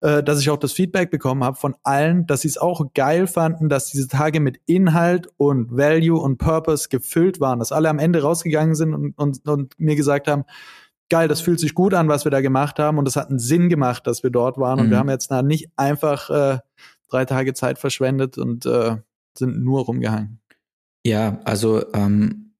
[0.00, 3.28] äh, dass ich auch das Feedback bekommen habe von allen, dass sie es auch geil
[3.28, 8.00] fanden, dass diese Tage mit Inhalt und Value und Purpose gefüllt waren, dass alle am
[8.00, 10.42] Ende rausgegangen sind und, und, und mir gesagt haben,
[11.08, 13.38] geil, das fühlt sich gut an, was wir da gemacht haben und es hat einen
[13.38, 14.86] Sinn gemacht, dass wir dort waren mhm.
[14.86, 15.00] und wir mhm.
[15.02, 16.58] haben jetzt nicht einfach äh,
[17.08, 18.96] drei Tage Zeit verschwendet und äh,
[19.38, 20.40] sind nur rumgehangen.
[21.04, 22.54] Ja, also ähm,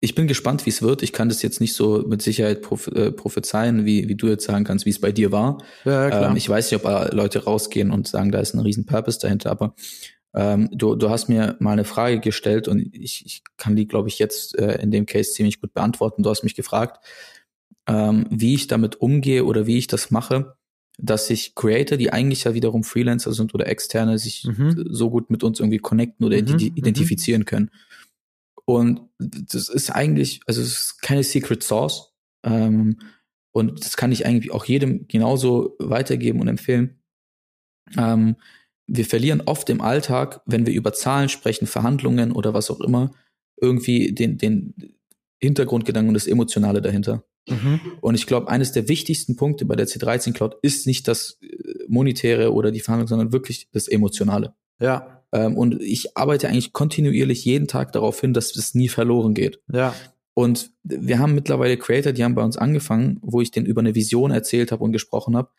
[0.00, 1.02] ich bin gespannt, wie es wird.
[1.02, 4.64] Ich kann das jetzt nicht so mit Sicherheit äh, prophezeien, wie, wie du jetzt sagen
[4.64, 5.58] kannst, wie es bei dir war.
[5.84, 6.30] Ja, klar.
[6.30, 9.50] Ähm, ich weiß nicht, ob Leute rausgehen und sagen, da ist ein riesen Purpose dahinter,
[9.50, 9.74] aber
[10.34, 14.08] ähm, du, du hast mir mal eine Frage gestellt und ich, ich kann die, glaube
[14.08, 16.22] ich, jetzt äh, in dem Case ziemlich gut beantworten.
[16.22, 17.04] Du hast mich gefragt,
[17.86, 20.56] ähm, wie ich damit umgehe oder wie ich das mache,
[21.02, 24.86] dass sich Creator, die eigentlich ja wiederum Freelancer sind oder Externe, sich mhm.
[24.90, 26.52] so gut mit uns irgendwie connecten oder mhm.
[26.52, 26.72] mhm.
[26.74, 27.70] identifizieren können.
[28.64, 32.12] Und das ist eigentlich, also es ist keine Secret Source.
[32.44, 32.98] Ähm,
[33.52, 37.00] und das kann ich eigentlich auch jedem genauso weitergeben und empfehlen.
[37.96, 38.36] Ähm,
[38.86, 43.12] wir verlieren oft im Alltag, wenn wir über Zahlen sprechen, Verhandlungen oder was auch immer,
[43.60, 44.74] irgendwie den, den
[45.38, 47.24] Hintergrundgedanken und das Emotionale dahinter.
[47.50, 47.80] Mhm.
[48.00, 51.46] Und ich glaube, eines der wichtigsten Punkte bei der C13 Cloud ist nicht das äh,
[51.88, 54.54] Monetäre oder die Verhandlung, sondern wirklich das Emotionale.
[54.80, 55.22] Ja.
[55.32, 59.60] Ähm, und ich arbeite eigentlich kontinuierlich jeden Tag darauf hin, dass es nie verloren geht.
[59.72, 59.94] Ja.
[60.34, 63.94] Und wir haben mittlerweile Creator, die haben bei uns angefangen, wo ich denen über eine
[63.94, 65.50] Vision erzählt habe und gesprochen habe,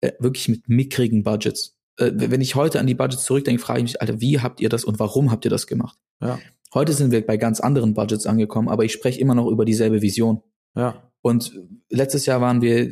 [0.00, 1.78] äh, wirklich mit mickrigen Budgets.
[1.96, 4.68] Äh, wenn ich heute an die Budgets zurückdenke, frage ich mich, Alter, wie habt ihr
[4.68, 5.98] das und warum habt ihr das gemacht?
[6.22, 6.38] Ja.
[6.72, 10.02] Heute sind wir bei ganz anderen Budgets angekommen, aber ich spreche immer noch über dieselbe
[10.02, 10.42] Vision.
[10.76, 11.09] Ja.
[11.22, 11.52] Und
[11.88, 12.90] letztes Jahr waren wir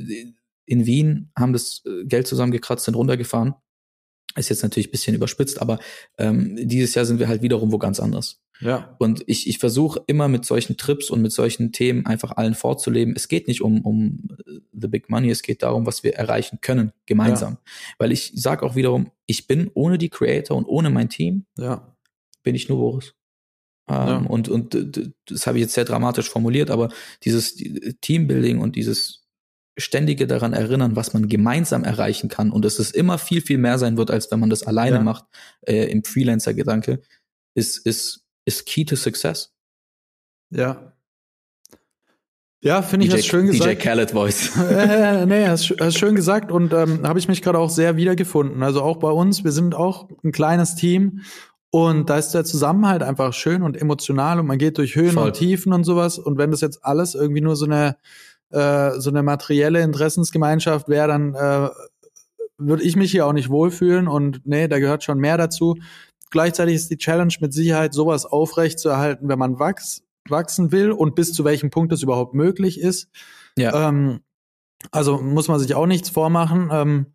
[0.66, 3.54] in Wien, haben das äh, Geld zusammengekratzt, sind runtergefahren
[4.38, 5.78] ist jetzt natürlich bisschen überspitzt, aber
[6.16, 8.40] ähm, dieses Jahr sind wir halt wiederum wo ganz anders.
[8.60, 8.96] Ja.
[8.98, 13.14] Und ich, ich versuche immer mit solchen Trips und mit solchen Themen einfach allen vorzuleben.
[13.16, 14.28] Es geht nicht um, um
[14.72, 17.54] the big money, es geht darum, was wir erreichen können, gemeinsam.
[17.54, 17.60] Ja.
[17.98, 21.96] Weil ich sage auch wiederum, ich bin ohne die Creator und ohne mein Team, ja.
[22.42, 23.14] bin ich nur Boris.
[23.88, 24.16] Ähm, ja.
[24.16, 26.88] Und, und das habe ich jetzt sehr dramatisch formuliert, aber
[27.24, 27.56] dieses
[28.00, 29.28] Teambuilding und dieses
[29.78, 33.78] ständige daran erinnern, was man gemeinsam erreichen kann und dass es immer viel, viel mehr
[33.78, 35.02] sein wird, als wenn man das alleine ja.
[35.02, 35.24] macht,
[35.66, 37.00] äh, im Freelancer-Gedanke,
[37.54, 39.54] ist, ist, ist key to success.
[40.50, 40.92] Ja.
[42.60, 43.70] Ja, finde ich, DJ, hast schön gesagt.
[43.70, 44.56] DJ Khaled Voice.
[44.70, 48.64] äh, nee, hast, hast schön gesagt und ähm, habe ich mich gerade auch sehr wiedergefunden.
[48.64, 51.20] Also auch bei uns, wir sind auch ein kleines Team
[51.70, 55.26] und da ist der Zusammenhalt einfach schön und emotional und man geht durch Höhen Voll.
[55.26, 56.18] und Tiefen und sowas.
[56.18, 57.96] Und wenn das jetzt alles irgendwie nur so eine
[58.50, 61.68] äh, so eine materielle Interessensgemeinschaft wäre, dann äh,
[62.56, 65.76] würde ich mich hier auch nicht wohlfühlen und nee, da gehört schon mehr dazu.
[66.30, 70.92] Gleichzeitig ist die Challenge mit Sicherheit, sowas aufrecht zu erhalten, wenn man wachs, wachsen will
[70.92, 73.08] und bis zu welchem Punkt es überhaupt möglich ist.
[73.56, 73.88] Ja.
[73.88, 74.20] Ähm,
[74.90, 77.06] also muss man sich auch nichts vormachen, ähm,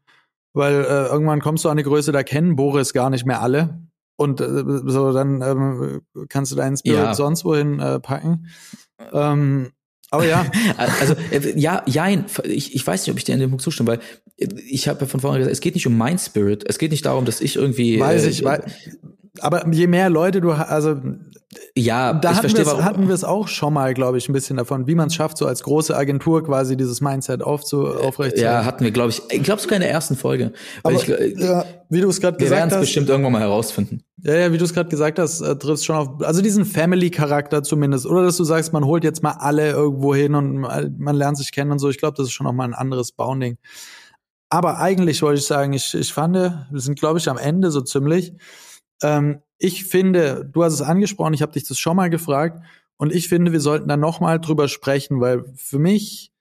[0.53, 3.81] weil äh, irgendwann kommst du an die Größe, da kennen Boris gar nicht mehr alle.
[4.23, 7.13] Und äh, so, dann ähm, kannst du deinen Spirit ja.
[7.13, 8.47] sonst wohin äh, packen.
[9.11, 9.71] Ähm,
[10.09, 10.45] aber ja.
[10.77, 12.25] also, äh, ja, jein.
[12.43, 13.99] Ich, ich weiß nicht, ob ich dir in dem Punkt zustimme, weil
[14.69, 16.63] ich habe ja von vornherein gesagt, es geht nicht um mein Spirit.
[16.67, 17.99] Es geht nicht darum, dass ich irgendwie.
[17.99, 18.63] Weiß äh, ich, weil,
[19.39, 21.01] aber je mehr Leute du, also
[21.75, 24.57] ja, da hatten, verstehe, wir hatten wir es auch schon mal, glaube ich, ein bisschen
[24.57, 28.65] davon, wie man es schafft, so als große Agentur quasi dieses Mindset aufzu, aufrecht Ja,
[28.65, 30.53] hatten wir, glaube ich, ich glaube sogar in der ersten Folge.
[30.83, 32.61] Aber, ich, äh, ja, wie du es gerade gesagt hast.
[32.61, 34.03] Wir werden es bestimmt irgendwann mal herausfinden.
[34.23, 37.63] Ja, ja, wie du es gerade gesagt hast, äh, triffst schon auf, also diesen Family-Charakter
[37.63, 38.05] zumindest.
[38.05, 41.51] Oder dass du sagst, man holt jetzt mal alle irgendwo hin und man lernt sich
[41.51, 41.89] kennen und so.
[41.89, 43.57] Ich glaube, das ist schon noch mal ein anderes Bounding.
[44.49, 47.81] Aber eigentlich wollte ich sagen, ich, ich fand, wir sind, glaube ich, am Ende so
[47.81, 48.33] ziemlich.
[49.01, 52.61] Ähm, ich finde, du hast es angesprochen, ich habe dich das schon mal gefragt
[52.97, 56.33] und ich finde, wir sollten da noch mal drüber sprechen, weil für mich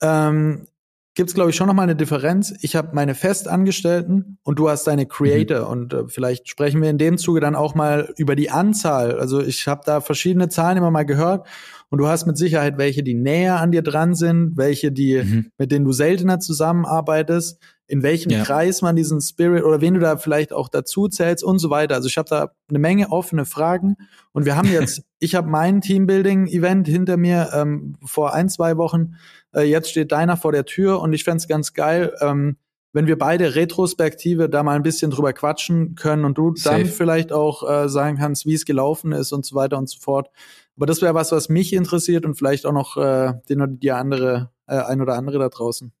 [0.00, 0.68] ähm,
[1.14, 2.54] gibt's glaube ich schon noch mal eine Differenz.
[2.60, 5.66] Ich habe meine Festangestellten und du hast deine Creator mhm.
[5.66, 9.18] und äh, vielleicht sprechen wir in dem Zuge dann auch mal über die Anzahl.
[9.18, 11.48] Also ich habe da verschiedene Zahlen immer mal gehört
[11.88, 15.50] und du hast mit Sicherheit welche, die näher an dir dran sind, welche die mhm.
[15.58, 17.60] mit denen du seltener zusammenarbeitest,
[17.90, 18.44] in welchem ja.
[18.44, 21.96] Kreis man diesen Spirit oder wen du da vielleicht auch dazu zählst und so weiter.
[21.96, 23.96] Also ich habe da eine Menge offene Fragen
[24.32, 29.16] und wir haben jetzt, ich habe mein Teambuilding-Event hinter mir ähm, vor ein zwei Wochen
[29.54, 32.56] äh, jetzt steht deiner vor der Tür und ich fände ganz geil, ähm,
[32.92, 36.78] wenn wir beide Retrospektive da mal ein bisschen drüber quatschen können und du Safe.
[36.78, 40.00] dann vielleicht auch äh, sagen kannst, wie es gelaufen ist und so weiter und so
[40.00, 40.30] fort.
[40.76, 43.92] Aber das wäre was, was mich interessiert und vielleicht auch noch äh, den oder die
[43.92, 45.92] andere, äh, ein oder andere da draußen.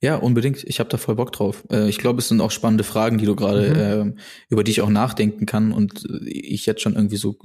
[0.00, 0.64] Ja, unbedingt.
[0.64, 1.64] Ich habe da voll Bock drauf.
[1.70, 4.10] Äh, ich glaube, es sind auch spannende Fragen, die du gerade, mhm.
[4.10, 4.14] äh,
[4.48, 7.38] über die ich auch nachdenken kann und äh, ich jetzt schon irgendwie so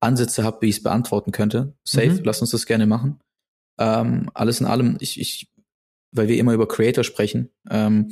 [0.00, 1.74] Ansätze habe, wie ich es beantworten könnte.
[1.84, 2.20] Safe, mhm.
[2.24, 3.20] lass uns das gerne machen.
[3.78, 5.48] Ähm, alles in allem, ich, ich,
[6.12, 8.10] weil wir immer über Creator sprechen, ähm,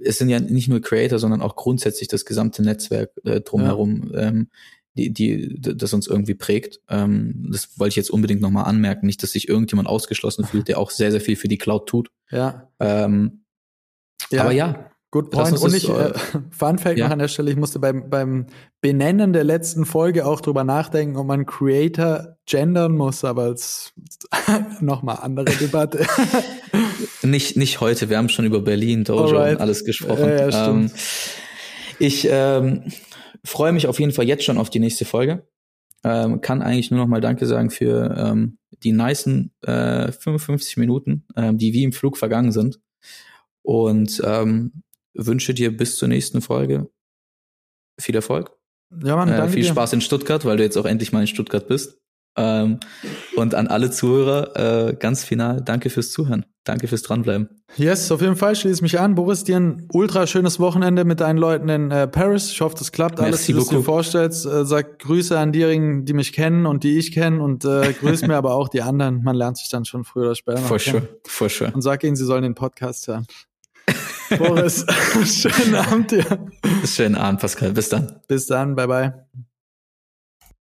[0.00, 4.20] es sind ja nicht nur Creator, sondern auch grundsätzlich das gesamte Netzwerk äh, drumherum, ja.
[4.20, 4.48] ähm,
[4.94, 6.80] die, die, das uns irgendwie prägt.
[6.88, 10.78] Ähm, das wollte ich jetzt unbedingt nochmal anmerken, nicht, dass sich irgendjemand ausgeschlossen fühlt, der
[10.78, 12.10] auch sehr, sehr viel für die Cloud tut.
[12.30, 12.68] Ja.
[12.78, 13.44] Ähm,
[14.30, 14.42] ja.
[14.42, 15.58] Aber ja, Good point.
[15.60, 16.12] Und ich, äh,
[16.50, 17.04] Fun Fact ja.
[17.04, 18.46] noch an der Stelle, ich musste beim, beim
[18.80, 23.92] Benennen der letzten Folge auch drüber nachdenken, ob man Creator gendern muss, aber es
[24.80, 26.06] nochmal andere Debatte.
[27.22, 29.56] nicht, nicht heute, wir haben schon über Berlin, Dojo Alright.
[29.56, 30.28] und alles gesprochen.
[30.30, 30.90] Ja, ja, ähm,
[31.98, 32.84] ich ähm,
[33.44, 35.46] freue mich auf jeden Fall jetzt schon auf die nächste Folge.
[36.04, 41.26] Ähm, kann eigentlich nur noch mal Danke sagen für ähm, die nicen äh, 55 Minuten,
[41.36, 42.80] ähm, die wie im Flug vergangen sind.
[43.62, 44.82] Und ähm,
[45.14, 46.90] wünsche dir bis zur nächsten Folge
[48.00, 48.56] viel Erfolg.
[49.02, 51.66] Ja, Mann, äh, viel Spaß in Stuttgart, weil du jetzt auch endlich mal in Stuttgart
[51.68, 52.01] bist.
[52.36, 52.80] Ähm,
[53.36, 56.46] und an alle Zuhörer äh, ganz final, danke fürs Zuhören.
[56.64, 57.48] Danke fürs Dranbleiben.
[57.76, 59.16] Yes, auf jeden Fall schließe mich an.
[59.16, 62.52] Boris, dir ein ultra schönes Wochenende mit deinen Leuten in äh, Paris.
[62.52, 64.46] Ich hoffe, das klappt alles, wie du es dir vorstellst.
[64.46, 68.22] Äh, sag Grüße an diejenigen, die mich kennen und die ich kenne und äh, grüß
[68.28, 69.24] mir aber auch die anderen.
[69.24, 70.58] Man lernt sich dann schon früher oder später.
[70.58, 71.72] For sure, for sure.
[71.72, 73.26] Und sag ihnen, sie sollen den Podcast hören.
[74.38, 74.86] Boris,
[75.24, 76.24] schönen Abend dir.
[76.86, 77.72] Schönen Abend, Pascal.
[77.72, 78.20] Bis dann.
[78.28, 78.76] Bis dann.
[78.76, 79.12] Bye, bye.